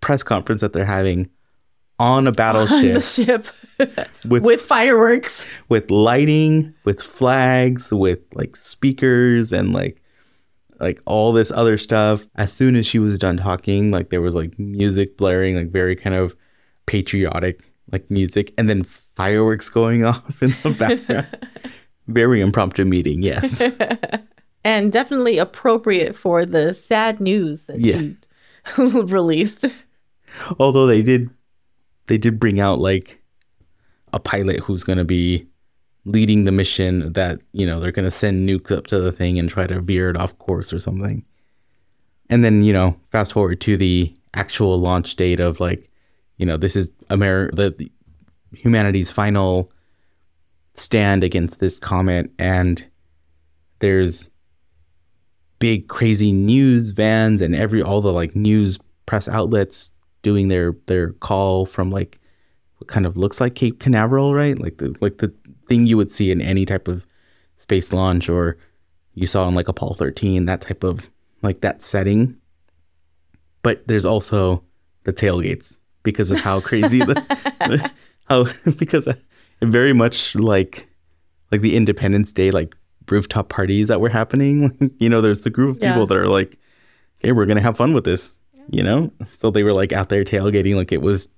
[0.00, 1.30] press conference that they're having
[1.98, 3.46] on a On battleship the ship
[4.26, 5.46] with with fireworks.
[5.68, 10.02] with lighting, with flags, with like speakers and like
[10.80, 12.26] like all this other stuff.
[12.34, 15.94] As soon as she was done talking, like there was like music blaring, like very
[15.96, 16.34] kind of
[16.86, 21.26] patriotic like music, and then fireworks going off in the background.
[22.08, 23.62] very impromptu meeting, yes.
[24.64, 27.98] And definitely appropriate for the sad news that Yeah.
[27.98, 28.16] she
[29.02, 29.66] released.
[30.58, 31.30] Although they did
[32.06, 33.22] they did bring out like
[34.12, 35.46] a pilot who's gonna be
[36.04, 39.48] leading the mission that, you know, they're gonna send nukes up to the thing and
[39.48, 41.24] try to veer it off course or something.
[42.28, 45.88] And then, you know, fast forward to the actual launch date of like,
[46.38, 47.92] you know, this is America, the, the
[48.56, 49.70] humanity's final
[50.74, 52.88] stand against this comet and
[53.80, 54.30] there's
[55.62, 61.12] big crazy news vans and every all the like news press outlets doing their their
[61.12, 62.18] call from like
[62.78, 64.58] what kind of looks like Cape Canaveral, right?
[64.58, 65.32] Like the like the
[65.68, 67.06] thing you would see in any type of
[67.54, 68.58] space launch or
[69.14, 71.08] you saw in like Apollo 13, that type of
[71.42, 72.36] like that setting.
[73.62, 74.64] But there's also
[75.04, 77.92] the tailgates because of how crazy the
[78.28, 78.46] how
[78.78, 79.14] because uh,
[79.62, 80.88] very much like
[81.52, 82.74] like the Independence Day like
[83.10, 84.92] rooftop parties that were happening.
[84.98, 85.92] you know, there's the group of Yeah.
[85.92, 86.58] people that are like,
[87.20, 88.36] "Okay, we're gonna have fun with this,"
[88.70, 89.10] you know.
[89.24, 91.28] So they were like out there tailgating like it was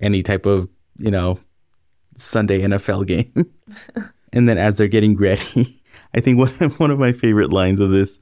[0.00, 1.38] any type of you know
[2.14, 3.32] Sunday NFL game.
[4.32, 5.66] and then as they're getting ready,
[6.14, 8.18] I think one one of my favorite lines of this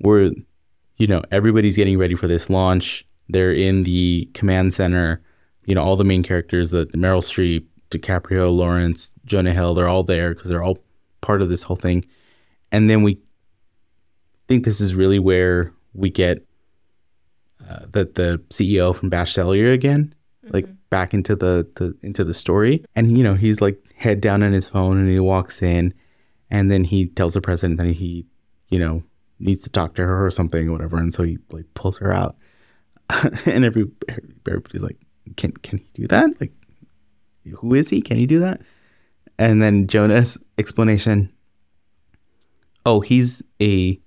[0.00, 0.30] were,
[0.96, 3.04] you know, everybody's getting ready for this launch.
[3.28, 5.22] They're in the command center.
[5.66, 10.02] You know, all the main characters, the Meryl Streep, DiCaprio, Lawrence, Jonah Hill, they're all
[10.02, 10.78] there because they're all
[11.20, 12.04] part of this whole thing.
[12.70, 13.18] And then we
[14.46, 16.44] think this is really where we get
[17.68, 20.14] uh, the the CEO from Bash Cellular again,
[20.50, 22.84] like back into the, the into the story.
[22.94, 25.92] And you know, he's like head down on his phone, and he walks in,
[26.50, 28.26] and then he tells the president that he,
[28.68, 29.02] you know,
[29.38, 30.96] needs to talk to her or something or whatever.
[30.96, 32.36] And so he like pulls her out,
[33.46, 33.86] and every
[34.46, 34.98] everybody's like,
[35.36, 36.40] "Can can he do that?
[36.40, 36.52] Like,
[37.56, 38.00] who is he?
[38.00, 38.62] Can he do that?"
[39.38, 41.32] And then Jonah's explanation.
[42.84, 44.00] Oh, he's a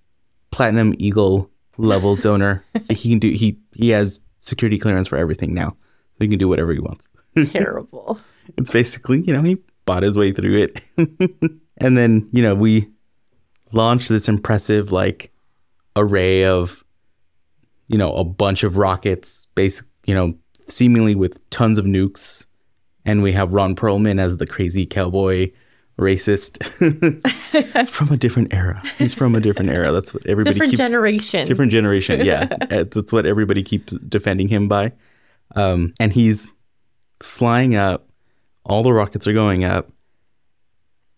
[0.51, 2.65] platinum eagle level donor.
[2.89, 5.69] he can do he he has security clearance for everything now.
[5.69, 7.09] So he can do whatever he wants.
[7.47, 8.19] Terrible.
[8.57, 10.81] It's basically, you know, he bought his way through it.
[11.77, 12.89] and then, you know, we
[13.71, 15.31] launched this impressive like
[15.95, 16.83] array of
[17.91, 20.33] you know, a bunch of rockets, basic, you know,
[20.65, 22.45] seemingly with tons of nukes.
[23.03, 25.51] And we have Ron Perlman as the crazy cowboy
[26.01, 26.61] racist
[27.89, 28.81] from a different era.
[28.97, 29.91] He's from a different era.
[29.91, 31.47] That's what everybody Different keeps generation.
[31.47, 32.25] different generation.
[32.25, 34.91] Yeah, that's what everybody keeps defending him by.
[35.55, 36.51] Um, and he's
[37.21, 38.07] flying up.
[38.65, 39.89] All the rockets are going up,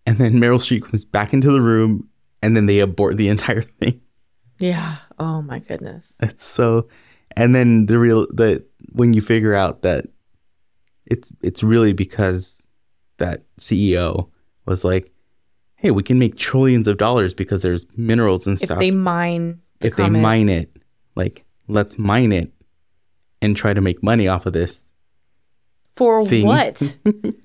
[0.05, 2.07] and then Meryl Streep comes back into the room,
[2.41, 4.01] and then they abort the entire thing.
[4.59, 4.97] Yeah.
[5.19, 6.05] Oh my goodness.
[6.21, 6.87] It's so,
[7.35, 10.05] and then the real the when you figure out that
[11.05, 12.63] it's it's really because
[13.17, 14.29] that CEO
[14.65, 15.11] was like,
[15.75, 18.91] "Hey, we can make trillions of dollars because there's minerals and If stuff." If they
[18.91, 20.75] mine the if they mine it,
[21.15, 22.51] like let's mine it
[23.41, 24.93] and try to make money off of this.
[25.95, 26.47] for thing.
[26.47, 26.97] what?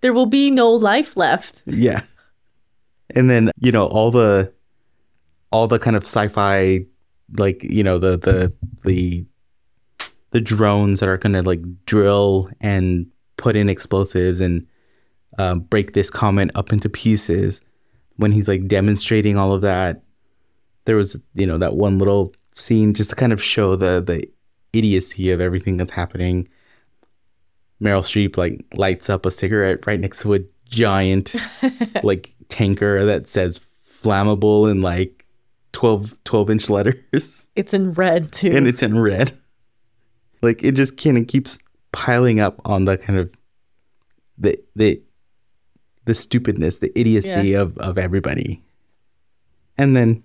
[0.00, 1.62] there will be no life left.
[1.66, 2.02] Yeah.
[3.14, 4.52] And then, you know, all the
[5.50, 6.80] all the kind of sci-fi
[7.36, 8.52] like, you know, the the
[8.84, 9.24] the
[10.30, 13.06] the drones that are going to like drill and
[13.38, 14.66] put in explosives and
[15.38, 17.60] um, break this comet up into pieces
[18.16, 20.02] when he's like demonstrating all of that
[20.84, 24.28] there was you know that one little scene just to kind of show the the
[24.72, 26.46] idiocy of everything that's happening
[27.80, 31.34] meryl streep like lights up a cigarette right next to a giant
[32.02, 33.60] like tanker that says
[34.02, 35.24] flammable in like
[35.72, 38.50] 12 12 inch letters It's in red too.
[38.52, 39.32] and it's in red.
[40.42, 41.58] Like it just kind of keeps
[41.92, 43.32] piling up on the kind of
[44.36, 45.02] the the
[46.08, 48.62] the stupidness, the idiocy of of everybody.
[49.76, 50.24] And then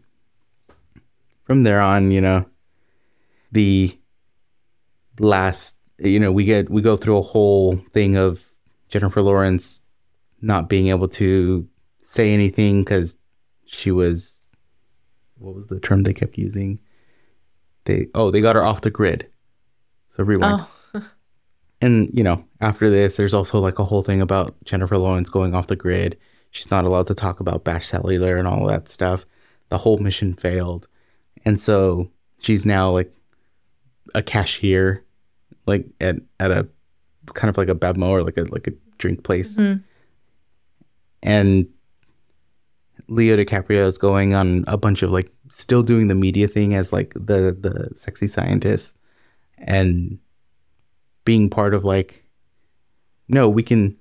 [1.43, 2.45] from there on, you know,
[3.51, 3.99] the
[5.19, 8.45] last you know, we get we go through a whole thing of
[8.87, 9.81] Jennifer Lawrence
[10.41, 11.67] not being able to
[12.01, 13.17] say anything cuz
[13.65, 14.45] she was
[15.35, 16.79] what was the term they kept using?
[17.83, 19.27] They oh, they got her off the grid.
[20.07, 20.61] So rewind.
[20.61, 20.69] oh,
[21.83, 25.53] And you know, after this, there's also like a whole thing about Jennifer Lawrence going
[25.53, 26.17] off the grid.
[26.51, 29.25] She's not allowed to talk about Bash Cellular and all that stuff.
[29.67, 30.87] The whole mission failed,
[31.43, 33.13] and so she's now like
[34.15, 35.03] a cashier,
[35.65, 36.69] like at at a
[37.33, 39.57] kind of like a BevMo or like a like a drink place.
[39.57, 39.81] Mm-hmm.
[41.21, 41.67] And
[43.09, 46.93] Leo DiCaprio is going on a bunch of like still doing the media thing as
[46.93, 48.95] like the the sexy scientist
[49.57, 50.19] and
[51.25, 52.23] being part of like
[53.27, 53.95] no we can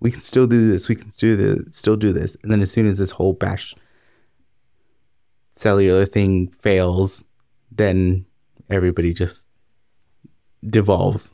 [0.00, 2.70] we can still do this we can do this still do this and then as
[2.70, 3.74] soon as this whole bash
[5.50, 7.24] cellular thing fails
[7.70, 8.24] then
[8.70, 9.48] everybody just
[10.68, 11.32] devolves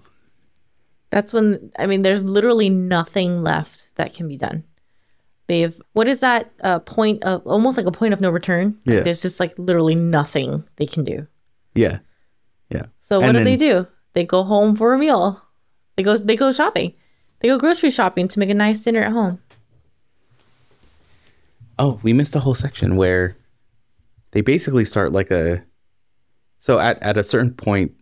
[1.11, 4.65] That's when I mean, there's literally nothing left that can be done.
[5.47, 8.79] They've what is that uh, point of almost like a point of no return?
[8.85, 9.03] Like, Yeah.
[9.05, 11.27] there's just like literally nothing they can do.
[11.75, 11.99] yeah
[12.71, 13.87] yeah So what And do they do?
[14.15, 15.43] They go home for a meal.
[15.97, 16.95] They go they go shopping.
[17.41, 19.41] They go grocery shopping to make a nice dinner at home.
[21.79, 23.37] Oh, we missed a whole section where
[24.31, 25.65] they basically start like a.
[26.59, 27.93] So at, at a certain point,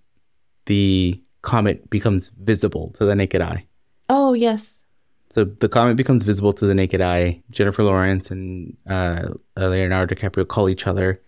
[0.67, 3.67] the comet becomes visible to the naked eye.
[4.09, 4.83] Oh yes.
[5.31, 7.43] So the comet becomes visible to the naked eye.
[7.51, 11.23] Jennifer Lawrence and uh, Leonardo DiCaprio call each other,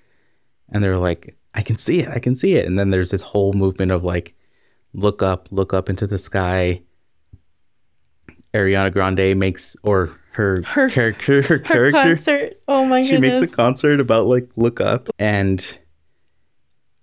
[0.68, 3.22] and they're like, "I can see it, I can see it." And then there's this
[3.22, 4.36] whole movement of like,
[4.94, 6.82] look up, look up into the sky.
[8.54, 12.62] Ariana Grande makes or her, Her- character, her Her character, concert.
[12.68, 13.36] Oh my she goodness.
[13.36, 15.78] She makes a concert about like look up and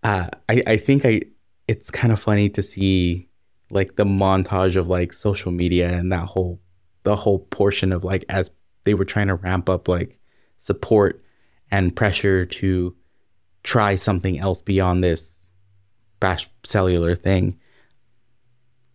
[0.03, 1.21] uh i i think i
[1.67, 3.29] it's kind of funny to see
[3.69, 6.59] like the montage of like social media and that whole
[7.03, 8.49] the whole portion of like as
[8.83, 10.17] they were trying to ramp up like
[10.57, 11.23] support
[11.69, 12.95] and pressure to
[13.63, 15.45] try something else beyond this
[16.19, 17.59] bash cellular thing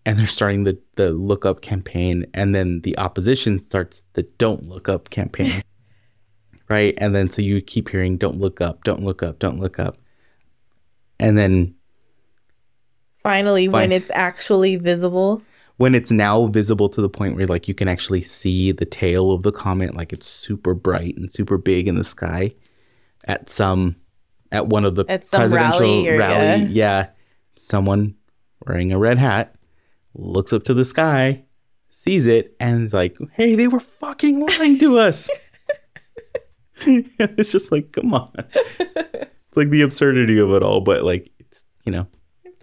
[0.06, 4.66] and they're starting the the look up campaign and then the opposition starts the don't
[4.66, 5.62] look up campaign
[6.68, 9.78] right and then so you keep hearing don't look up don't look up don't look
[9.78, 9.98] up
[11.18, 11.74] and then
[13.22, 15.42] Finally, when it's actually visible.
[15.78, 19.32] when it's now visible to the point where like you can actually see the tail
[19.32, 22.54] of the comet like it's super bright and super big in the sky
[23.24, 23.96] at some
[24.52, 26.68] at one of the presidential rally or- rally yeah.
[26.68, 27.08] yeah
[27.56, 28.14] someone
[28.64, 29.55] wearing a red hat
[30.18, 31.44] looks up to the sky
[31.90, 35.30] sees it and is like hey they were fucking lying to us
[36.80, 38.32] it's just like come on
[38.78, 42.06] it's like the absurdity of it all but like it's you know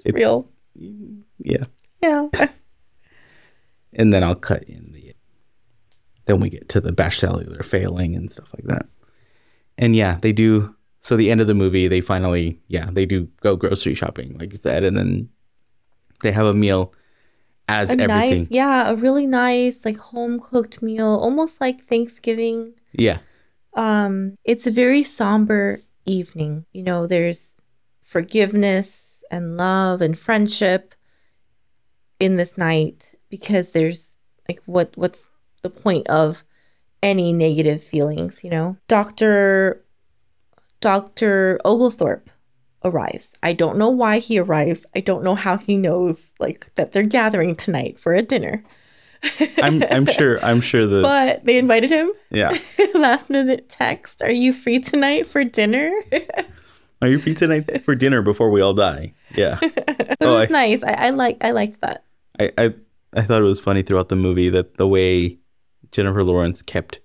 [0.05, 0.49] it, Real.
[1.39, 1.63] yeah
[2.01, 2.27] Yeah.
[3.93, 5.13] and then I'll cut in the.
[6.25, 8.85] Then we get to the bash cellular failing and stuff like that.
[9.77, 10.75] And yeah, they do.
[10.99, 14.51] So the end of the movie, they finally, yeah, they do go grocery shopping, like
[14.51, 15.29] you said, and then
[16.21, 16.93] they have a meal
[17.67, 18.07] as a everything.
[18.07, 22.73] nice, yeah, a really nice like home cooked meal, almost like Thanksgiving.
[22.91, 23.19] Yeah,
[23.73, 26.65] Um, it's a very somber evening.
[26.73, 27.59] You know, there's
[28.01, 30.93] forgiveness and love and friendship
[32.19, 34.15] in this night because there's
[34.47, 36.43] like what what's the point of
[37.01, 38.77] any negative feelings, you know?
[38.87, 39.83] Dr.
[40.79, 41.59] Dr.
[41.65, 42.29] Oglethorpe
[42.83, 43.37] arrives.
[43.41, 44.85] I don't know why he arrives.
[44.95, 48.63] I don't know how he knows like that they're gathering tonight for a dinner.
[49.57, 52.57] I'm I'm sure I'm sure the But they invited him yeah.
[52.93, 55.91] last minute text are you free tonight for dinner
[57.01, 59.13] Are you free tonight for dinner before we all die?
[59.35, 59.59] Yeah.
[60.21, 62.03] oh, was I, nice I, I like i liked that
[62.39, 62.73] I I
[63.13, 65.37] I thought it was funny throughout the movie that the way
[65.91, 66.99] Jennifer Lawrence kept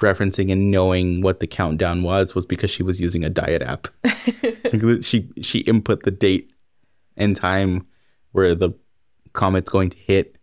[0.00, 3.88] referencing and knowing what the countdown was was because she was using a diet app.
[5.02, 6.52] She she input the date
[7.16, 7.86] and time
[8.32, 8.70] where the
[9.32, 10.36] comet's going to hit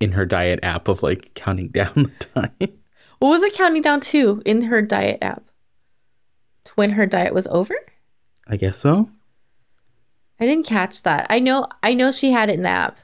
[0.00, 2.78] in her diet app of like counting down the time.
[3.18, 5.44] what was it counting down to in her diet app
[6.64, 7.74] to when her diet was over
[8.46, 9.10] I guess so.
[10.40, 12.98] i didn't catch that i know i know she had it in the app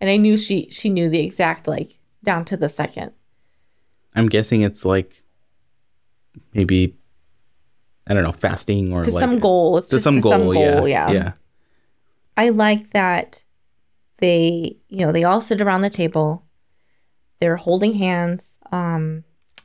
[0.00, 3.12] and i knew she she knew the exact like down to the second
[4.14, 5.22] I'm guessing it's like
[6.54, 6.96] maybe
[8.06, 10.32] I don't know fasting or to like some goal it's to just some to goal,
[10.32, 11.32] some goal yeah, yeah yeah.
[12.36, 13.44] I like that
[14.20, 16.44] they, you know, they all sit around the table.
[17.40, 19.24] They're holding hands, um,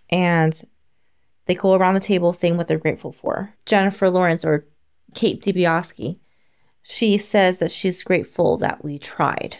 [0.09, 0.59] and
[1.45, 3.53] they go around the table saying what they're grateful for.
[3.65, 4.65] Jennifer Lawrence or
[5.13, 6.19] Kate Dibiasky,
[6.81, 9.57] she says that she's grateful that we tried.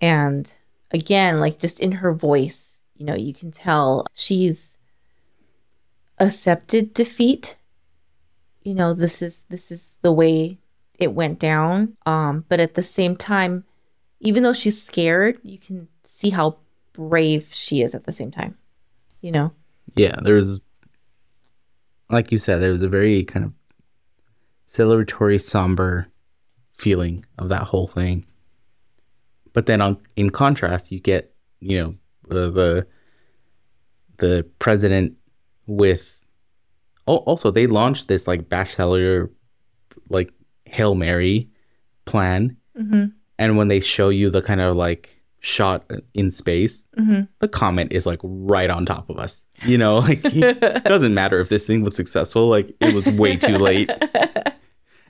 [0.00, 0.52] And
[0.90, 2.71] again, like just in her voice,
[3.02, 4.76] you know, you can tell she's
[6.20, 7.56] accepted defeat.
[8.62, 10.58] You know, this is this is the way
[11.00, 11.96] it went down.
[12.06, 13.64] Um, but at the same time,
[14.20, 16.58] even though she's scared, you can see how
[16.92, 18.56] brave she is at the same time.
[19.20, 19.52] You know?
[19.96, 20.60] yeah, there's
[22.08, 23.52] like you said, there was a very kind of
[24.68, 26.06] celebratory, somber
[26.72, 28.26] feeling of that whole thing.
[29.52, 31.94] But then, on in contrast, you get you know
[32.28, 32.86] the the,
[34.22, 35.12] the president
[35.66, 36.18] with
[37.06, 39.30] oh, also they launched this like bash cellular
[40.08, 40.32] like
[40.64, 41.50] hail mary
[42.04, 42.56] plan.
[43.38, 46.86] And when they show you the kind of like shot in space
[47.40, 49.42] the comet is like right on top of us.
[49.66, 53.36] You know like it doesn't matter if this thing was successful like it was way
[53.36, 53.90] too late.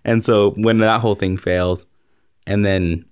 [0.05, 1.87] And so when that whole thing fails
[2.47, 3.05] and then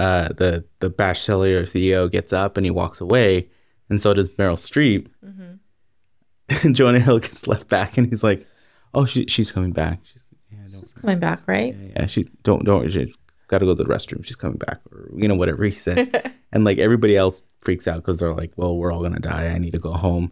[0.00, 3.48] uh the the bash cellular ceo gets up and he walks away
[3.88, 5.08] and so does meryl streep.
[5.24, 6.64] Mm-hmm.
[6.66, 8.46] And jonah hill gets left back and he's like
[8.94, 10.00] oh she, she's coming back.
[10.04, 11.74] She's yeah, It's coming back, right?
[11.96, 13.12] yeah she don't don't she
[13.48, 14.24] got to go to the restroom.
[14.24, 16.32] She's coming back or you know whatever he said.
[16.54, 19.46] And like everybody else freaks out because they're like well we're all gonna die.
[19.48, 20.30] I need to go home.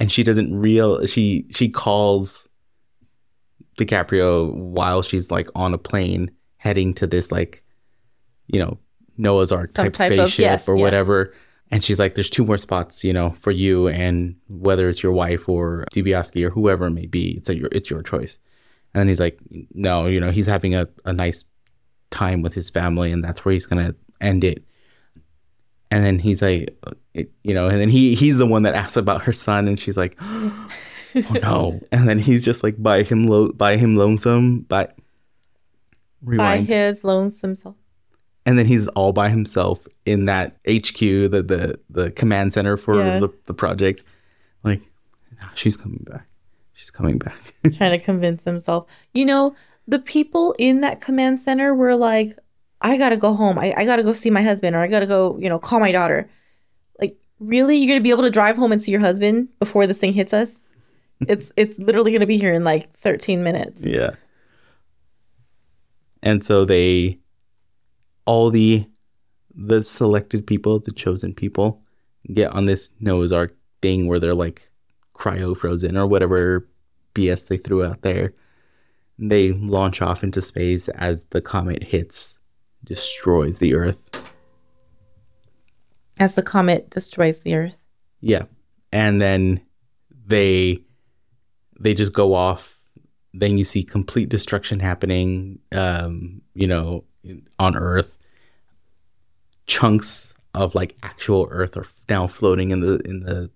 [0.00, 2.48] And she doesn't real she she calls
[3.78, 7.62] DiCaprio while she's like on a plane heading to this like
[8.48, 8.78] you know
[9.16, 10.82] Noah's Ark Some type, type of- spaceship yes, or yes.
[10.82, 11.34] whatever
[11.70, 15.12] and she's like there's two more spots you know for you and whether it's your
[15.12, 18.38] wife or Dibiasky or whoever it may be it's a, your it's your choice.
[18.92, 19.38] And then he's like
[19.74, 21.44] no you know he's having a, a nice
[22.10, 24.64] time with his family and that's where he's gonna end it.
[25.92, 26.76] And then he's like
[27.14, 29.78] it, you know and then he he's the one that asks about her son and
[29.78, 30.68] she's like oh
[31.42, 31.80] no.
[31.92, 34.88] And then he's just like by him lo- by him lonesome by
[36.38, 37.76] By his lonesome self.
[38.46, 42.98] And then he's all by himself in that HQ the the the command center for
[42.98, 43.18] Yeah.
[43.20, 44.02] the, the project
[44.64, 44.80] like
[45.40, 46.26] "No, she's coming back
[46.72, 47.36] she's coming back
[47.74, 48.86] trying to convince himself.
[49.12, 49.54] You know,
[49.86, 52.36] the people in that command center were like,
[52.80, 53.58] I gotta go home.
[53.58, 55.92] I, I gotta go see my husband, or I gotta go, you know, call my
[55.92, 56.30] daughter.
[56.98, 57.76] Like, really?
[57.76, 60.32] You're gonna be able to drive home and see your husband before this thing hits
[60.32, 60.58] us?
[61.28, 63.82] It's it's literally gonna be here in like 13 minutes.
[63.82, 64.12] Yeah.
[66.22, 67.18] And so they
[68.30, 68.86] all the
[69.52, 71.82] the selected people, the chosen people,
[72.32, 74.70] get on this Noah's Ark thing where they're like
[75.16, 76.68] cryo frozen or whatever
[77.12, 78.32] BS they threw out there.
[79.18, 82.38] They launch off into space as the comet hits,
[82.84, 84.24] destroys the Earth.
[86.20, 87.76] As the comet destroys the Earth.
[88.20, 88.44] Yeah.
[88.92, 89.60] And then
[90.24, 90.78] they
[91.80, 92.76] they just go off.
[93.34, 97.02] Then you see complete destruction happening um, you know,
[97.58, 98.18] on Earth.
[99.70, 103.50] Chunks of like actual Earth are now floating in the in the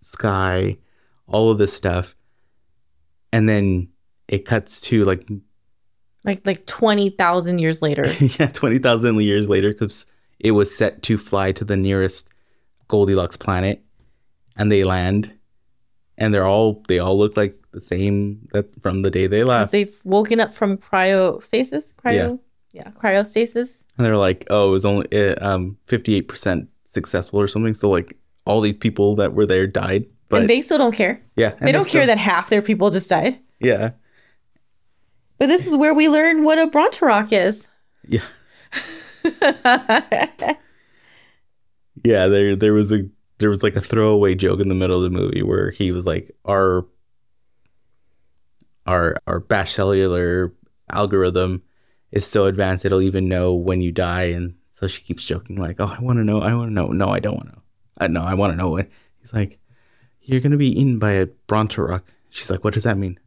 [0.00, 0.76] sky,
[1.26, 2.14] all of this stuff.
[3.32, 3.88] And then
[4.28, 5.28] it cuts to like
[6.24, 8.06] Like like 20,000 years later.
[8.38, 10.06] yeah, 20,000 years later, because
[10.38, 12.30] it was set to fly to the nearest
[12.86, 13.82] Goldilocks planet
[14.56, 15.36] and they land
[16.16, 19.72] and they're all, they all look like the same that from the day they left.
[19.72, 21.92] they've woken up from cryostasis.
[21.96, 22.14] Cryo?
[22.14, 22.36] Yeah.
[22.84, 23.84] Cryostasis.
[23.96, 25.08] And they're like, oh, it was only
[25.38, 27.74] um 58% successful or something.
[27.74, 30.06] So, like, all these people that were there died.
[30.28, 31.22] But and they still don't care.
[31.36, 33.38] yeah, They don't care that half their people just died.
[33.60, 33.90] Yeah.
[35.38, 37.68] But this is where we learn what a Bronteroc is.
[38.08, 38.22] Yeah.
[42.04, 43.08] yeah, there there was a
[43.38, 46.06] there was like a throwaway joke in the middle of the movie where he was
[46.06, 46.86] like our
[48.86, 50.52] our our cellular
[50.90, 51.62] algorithm
[52.12, 55.76] is so advanced it'll even know when you die and so she keeps joking like,
[55.78, 56.42] "Oh, I want to know.
[56.42, 56.88] I want to know.
[56.88, 57.62] No, I don't want to know.
[57.96, 58.86] I no, I want to know when."
[59.22, 59.58] He's like,
[60.20, 63.18] "You're going to be eaten by a Bronteroc." She's like, "What does that mean?"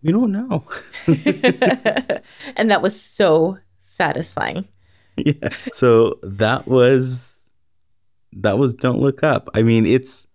[0.00, 0.62] We don't know.
[2.56, 4.68] and that was so satisfying.
[5.16, 5.48] yeah.
[5.72, 7.50] So that was
[8.34, 9.50] that was Don't Look Up.
[9.56, 10.28] I mean, it's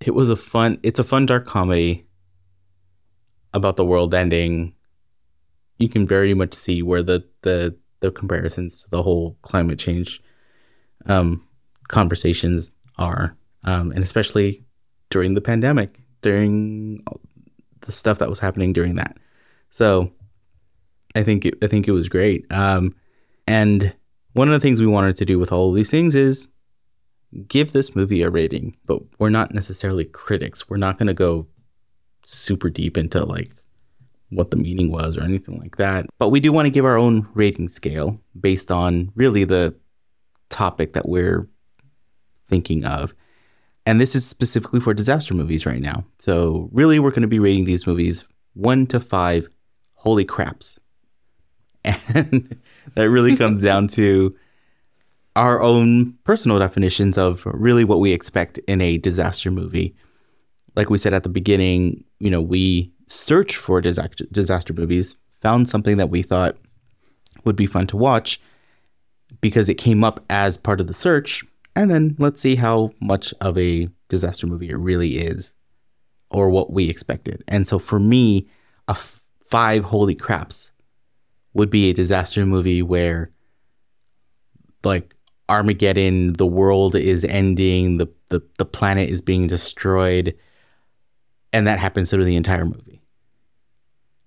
[0.00, 2.06] it was a fun it's a fun dark comedy
[3.52, 4.72] about the world ending.
[5.78, 10.22] You can very much see where the the the comparisons to the whole climate change
[11.06, 11.46] um
[11.88, 13.36] conversations are.
[13.64, 14.64] Um and especially
[15.10, 17.04] during the pandemic, during
[17.80, 19.18] the stuff that was happening during that.
[19.70, 20.12] So
[21.14, 22.50] I think it, I think it was great.
[22.52, 22.94] Um
[23.46, 23.94] and
[24.32, 26.48] one of the things we wanted to do with all of these things is
[27.48, 30.68] give this movie a rating, but we're not necessarily critics.
[30.68, 31.46] We're not going to go
[32.26, 33.50] super deep into like
[34.34, 36.06] what the meaning was or anything like that.
[36.18, 39.74] But we do want to give our own rating scale based on really the
[40.50, 41.48] topic that we're
[42.48, 43.14] thinking of.
[43.86, 46.04] And this is specifically for disaster movies right now.
[46.18, 48.24] So, really, we're going to be rating these movies
[48.54, 49.48] one to five
[49.94, 50.80] holy craps.
[52.14, 52.56] And
[52.94, 54.34] that really comes down to
[55.36, 59.94] our own personal definitions of really what we expect in a disaster movie.
[60.76, 65.68] Like we said at the beginning, you know, we searched for disaster disaster movies, found
[65.68, 66.56] something that we thought
[67.44, 68.40] would be fun to watch
[69.40, 71.44] because it came up as part of the search,
[71.76, 75.54] and then let's see how much of a disaster movie it really is
[76.30, 77.44] or what we expected.
[77.46, 78.48] And so for me,
[78.88, 80.72] a f- five holy craps
[81.52, 83.30] would be a disaster movie where
[84.82, 85.14] like
[85.48, 90.36] Armageddon, the world is ending, the the, the planet is being destroyed,
[91.54, 93.00] and that happens through the entire movie.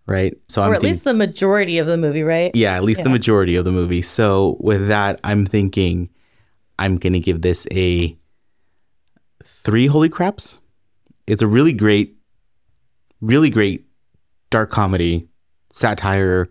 [0.07, 0.37] Right?
[0.47, 2.51] So or I'm at think- least the majority of the movie, right?
[2.55, 4.01] yeah, at least the majority of the movie.
[4.01, 6.09] So with that, I'm thinking
[6.79, 8.17] I'm gonna give this a
[9.43, 10.61] three holy craps.
[11.27, 12.15] It's a really great,
[13.19, 13.85] really great
[14.49, 15.27] dark comedy,
[15.71, 16.49] satire.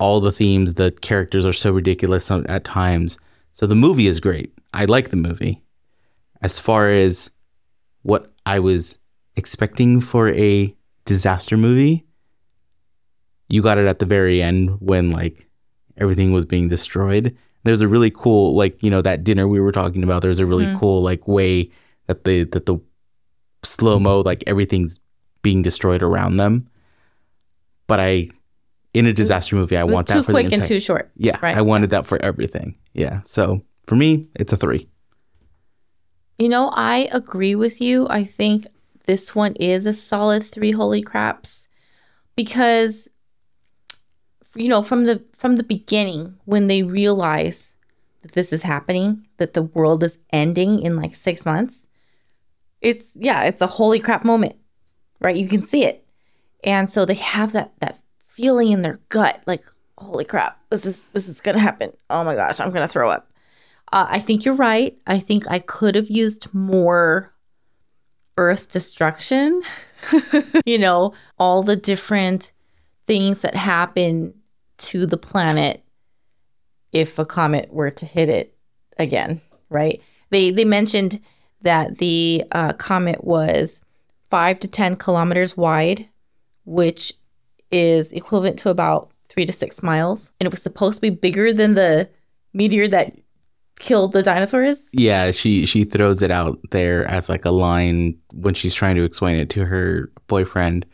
[0.00, 3.16] All the themes, the characters are so ridiculous at times.
[3.52, 4.52] So the movie is great.
[4.74, 5.62] I like the movie.
[6.42, 7.30] As far as
[8.02, 8.98] what I was
[9.36, 10.74] expecting for a
[11.04, 12.04] disaster movie,
[13.48, 15.48] you got it at the very end when like
[15.96, 17.36] everything was being destroyed.
[17.64, 20.22] There's a really cool like you know that dinner we were talking about.
[20.22, 20.78] There's a really Mhm.
[20.78, 21.70] cool like way
[22.06, 22.78] that the that the
[23.62, 25.00] slow mo like everything's
[25.42, 26.68] being destroyed around them.
[27.86, 28.28] But I
[28.94, 30.68] in a disaster movie, I want too that for quick the and entire.
[30.68, 31.10] too short.
[31.16, 32.74] yeah, right, I wanted that for everything.
[32.94, 34.88] Yeah, so for me, it's a three.
[36.38, 38.06] You know, I agree with you.
[38.10, 38.66] I think
[39.06, 41.68] this one is a solid three holy craps
[42.36, 43.08] because
[44.54, 47.74] you know, from the from the beginning when they realize
[48.22, 51.86] that this is happening, that the world is ending in like 6 months,
[52.80, 54.56] it's yeah, it's a holy crap moment.
[55.20, 55.36] Right?
[55.36, 56.06] You can see it.
[56.64, 59.64] And so they have that that feeling in their gut like
[59.98, 61.92] holy crap, this is this is to happen.
[62.10, 63.30] Oh my gosh, I'm to throw up.
[63.92, 64.96] Uh, I think you're right.
[65.06, 67.31] I think I could have used more
[68.36, 69.62] earth destruction.
[70.66, 72.52] you know, all the different
[73.06, 74.34] things that happen
[74.78, 75.84] to the planet
[76.92, 78.54] if a comet were to hit it
[78.98, 80.00] again, right?
[80.30, 81.20] They they mentioned
[81.62, 83.82] that the uh, comet was
[84.30, 86.08] five to ten kilometers wide,
[86.64, 87.14] which
[87.70, 91.52] is equivalent to about three to six miles, and it was supposed to be bigger
[91.52, 92.08] than the
[92.52, 93.14] meteor that
[93.78, 94.82] killed the dinosaurs.
[94.92, 99.04] Yeah, she she throws it out there as like a line when she's trying to
[99.04, 100.86] explain it to her boyfriend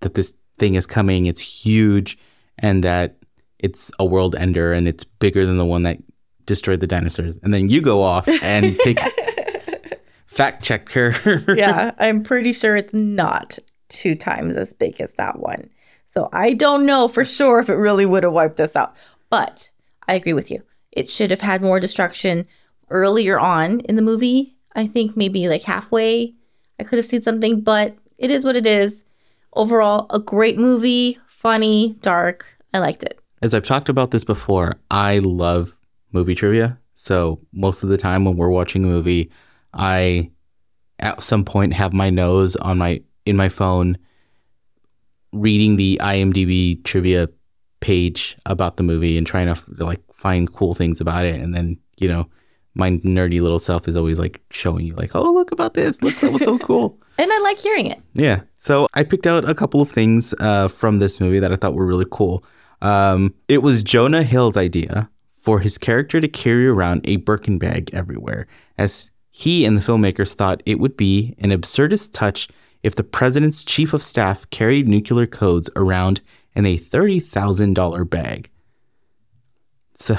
[0.00, 2.18] that this thing is coming, it's huge,
[2.58, 3.16] and that
[3.58, 5.98] it's a world ender and it's bigger than the one that
[6.44, 7.38] destroyed the dinosaurs.
[7.42, 9.00] And then you go off and take
[10.26, 11.14] fact check her.
[11.56, 13.58] yeah, I'm pretty sure it's not
[13.88, 15.70] two times as big as that one.
[16.06, 18.96] So I don't know for sure if it really would have wiped us out.
[19.28, 19.70] But
[20.06, 20.62] I agree with you.
[20.96, 22.46] It should have had more destruction
[22.88, 24.56] earlier on in the movie.
[24.74, 26.34] I think maybe like halfway
[26.78, 29.04] I could have seen something, but it is what it is.
[29.52, 32.46] Overall, a great movie, funny, dark.
[32.74, 33.18] I liked it.
[33.42, 35.76] As I've talked about this before, I love
[36.12, 36.78] movie trivia.
[36.94, 39.30] So most of the time when we're watching a movie,
[39.72, 40.30] I
[40.98, 43.98] at some point have my nose on my in my phone
[45.32, 47.28] reading the IMDb trivia
[47.80, 51.78] page about the movie and trying to like find cool things about it and then,
[51.98, 52.28] you know,
[52.76, 56.02] my nerdy little self is always like showing you like, "Oh, look about this.
[56.02, 58.02] Look that was so cool." And I like hearing it.
[58.12, 58.42] Yeah.
[58.58, 61.72] So I picked out a couple of things uh, from this movie that I thought
[61.72, 62.44] were really cool.
[62.82, 65.08] Um, it was Jonah Hill's idea
[65.40, 68.46] for his character to carry around a Birkin bag everywhere,
[68.76, 72.48] as he and the filmmakers thought it would be an absurdist touch
[72.82, 76.20] if the president's chief of staff carried nuclear codes around
[76.54, 78.50] in a $30,000 bag.
[79.96, 80.16] So,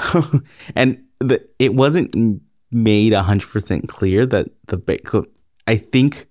[0.74, 5.08] and the, it wasn't made 100% clear that the bag
[5.66, 6.26] I think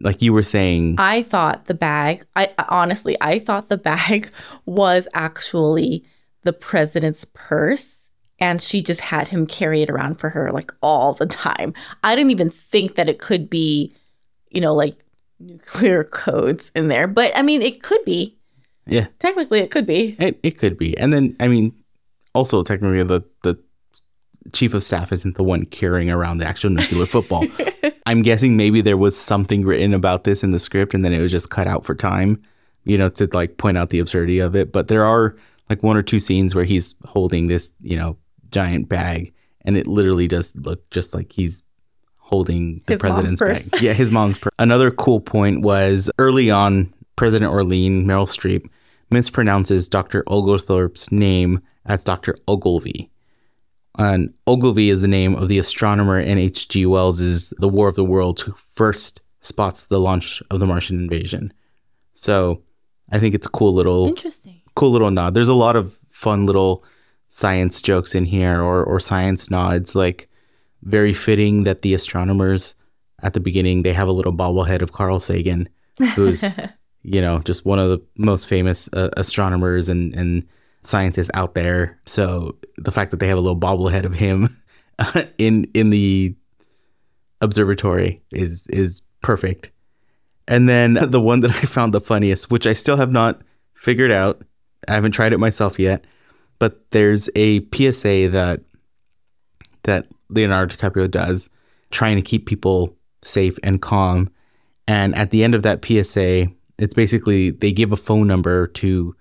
[0.00, 4.30] like you were saying I thought the bag, I honestly, I thought the bag
[4.66, 6.04] was actually
[6.44, 8.08] the president's purse
[8.38, 11.74] and she just had him carry it around for her like all the time.
[12.04, 13.92] I didn't even think that it could be,
[14.50, 14.96] you know, like
[15.40, 18.36] nuclear codes in there, but I mean, it could be.
[18.86, 20.16] yeah Technically, it could be.
[20.18, 21.72] it, it could be and then i mean
[22.34, 23.58] also technically the the
[24.52, 27.44] chief of staff isn't the one carrying around the actual nuclear football.
[28.06, 31.20] I'm guessing maybe there was something written about this in the script and then it
[31.20, 32.42] was just cut out for time
[32.84, 34.72] you know to like point out the absurdity of it.
[34.72, 35.36] But there are
[35.68, 38.16] like one or two scenes where he's holding this you know
[38.50, 41.62] giant bag and it literally does look just like he's
[42.16, 43.82] holding the His mom's president's bag.
[43.82, 44.52] yeah his mom's purse.
[44.58, 48.68] Another cool point was early on president orlean meryl streep
[49.12, 50.22] mispronounces Dr.
[50.26, 52.36] Oglethorpe's name as Dr.
[52.46, 53.10] Ogilvy.
[53.98, 56.86] And Ogilvy is the name of the astronomer in H.G.
[56.86, 61.52] Wells's The War of the Worlds who first spots the launch of the Martian invasion.
[62.14, 62.62] So
[63.10, 64.60] I think it's a cool little Interesting.
[64.76, 65.34] cool little nod.
[65.34, 66.84] There's a lot of fun little
[67.28, 70.28] science jokes in here or or science nods like
[70.82, 72.74] very fitting that the astronomers
[73.22, 75.68] at the beginning, they have a little bobblehead of Carl Sagan,
[76.14, 76.56] who's,
[77.02, 80.46] you know, just one of the most famous uh, astronomers and, and
[80.80, 81.98] scientists out there.
[82.06, 84.48] So the fact that they have a little bobblehead of him
[85.38, 86.36] in in the
[87.40, 89.70] observatory is is perfect.
[90.46, 93.42] And then the one that I found the funniest, which I still have not
[93.74, 94.42] figured out,
[94.88, 96.04] I haven't tried it myself yet,
[96.58, 98.60] but there's a PSA that
[99.84, 101.48] that Leonardo DiCaprio does
[101.90, 104.30] trying to keep people safe and calm.
[104.86, 106.48] And at the end of that PSA,
[106.78, 109.14] it's basically they give a phone number to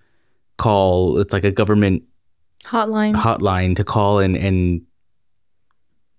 [0.57, 1.19] call.
[1.19, 2.03] It's like a government
[2.63, 3.15] Hotline.
[3.15, 4.81] hotline to call and and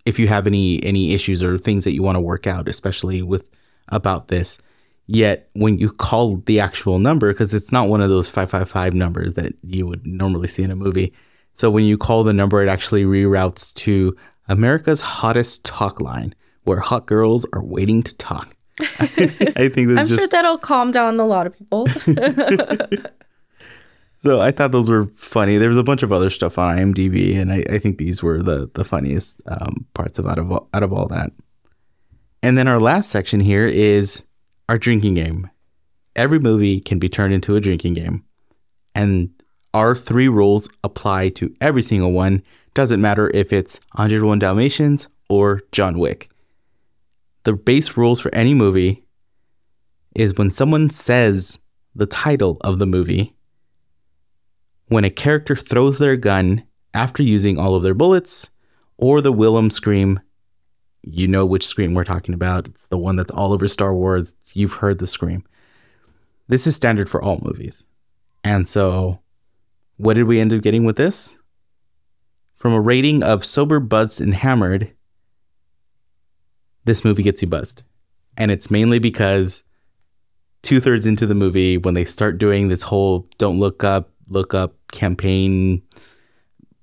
[0.07, 3.22] if you have any any issues or things that you want to work out, especially
[3.22, 3.51] with
[3.89, 4.59] about this.
[5.07, 8.70] Yet when you call the actual number, because it's not one of those five five
[8.70, 11.12] five numbers that you would normally see in a movie.
[11.55, 14.16] So when you call the number, it actually reroutes to
[14.49, 16.34] America's hottest talk line,
[16.64, 18.55] where hot girls are waiting to talk.
[18.80, 21.89] I think I'm just sure that'll calm down a lot of people.
[24.20, 25.58] So I thought those were funny.
[25.58, 28.42] There was a bunch of other stuff on IMDb, and I, I think these were
[28.42, 31.30] the the funniest um, parts of out of out of all that.
[32.42, 34.24] And then our last section here is
[34.68, 35.48] our drinking game.
[36.16, 38.24] Every movie can be turned into a drinking game,
[38.92, 39.30] and
[39.72, 42.42] our three rules apply to every single one.
[42.74, 46.28] Doesn't matter if it's 101 Dalmatians or John Wick.
[47.44, 49.04] The base rules for any movie
[50.16, 51.60] is when someone says
[51.94, 53.34] the title of the movie
[54.89, 56.64] when a character throws their gun
[56.95, 58.51] after using all of their bullets,
[58.97, 60.20] or the Wilhelm scream.
[61.03, 62.66] You know which scream we're talking about.
[62.66, 64.32] It's the one that's all over Star Wars.
[64.32, 65.45] It's- you've heard the scream.
[66.49, 67.84] This is standard for all movies.
[68.43, 69.20] And so,
[69.97, 71.39] what did we end up getting with this?
[72.57, 74.93] From a rating of sober, buzzed, and hammered,
[76.84, 77.82] this movie gets you buzzed.
[78.36, 79.62] And it's mainly because
[80.62, 84.55] two thirds into the movie, when they start doing this whole don't look up, look
[84.55, 85.83] up campaign,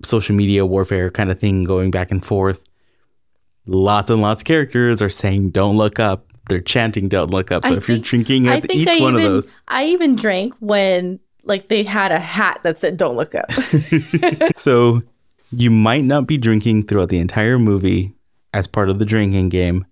[0.02, 2.64] social media warfare kind of thing going back and forth,
[3.66, 6.26] lots and lots of characters are saying don't look up.
[6.48, 7.64] They're chanting don't look up.
[7.64, 10.14] So I if you're drinking at think each I one even of those, I even
[10.14, 13.50] drank when like they had a hat that said "Don't look up."
[14.56, 15.02] so
[15.50, 18.12] you might not be drinking throughout the entire movie
[18.52, 19.86] as part of the drinking game,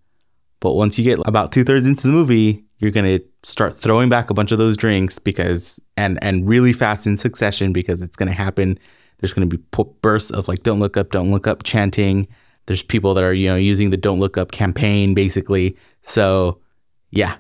[0.65, 4.31] but once you get about two thirds into the movie, you're gonna start throwing back
[4.31, 8.33] a bunch of those drinks because and and really fast in succession because it's gonna
[8.33, 8.79] happen.
[9.19, 9.59] There's gonna be
[10.01, 12.29] bursts of like "Don't look up, don't look up" chanting.
[12.65, 15.77] There's people that are you know using the "Don't look up" campaign basically.
[16.01, 16.63] So
[17.11, 17.37] yeah,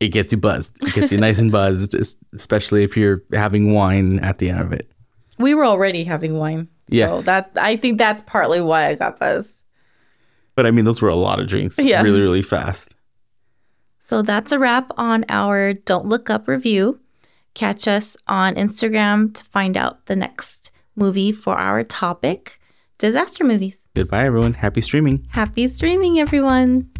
[0.00, 0.82] it gets you buzzed.
[0.82, 1.94] It gets you nice and buzzed,
[2.32, 4.90] especially if you're having wine at the end of it.
[5.38, 6.68] we were already having wine.
[6.88, 7.08] Yeah.
[7.08, 9.64] So that I think that's partly why I got buzzed.
[10.56, 12.02] But I mean, those were a lot of drinks Yeah.
[12.02, 12.94] really, really fast.
[14.00, 16.98] So that's a wrap on our Don't Look Up review.
[17.54, 22.58] Catch us on Instagram to find out the next movie for our topic
[22.98, 23.82] disaster movies.
[23.94, 24.54] Goodbye, everyone.
[24.54, 25.26] Happy streaming.
[25.30, 26.90] Happy streaming, everyone.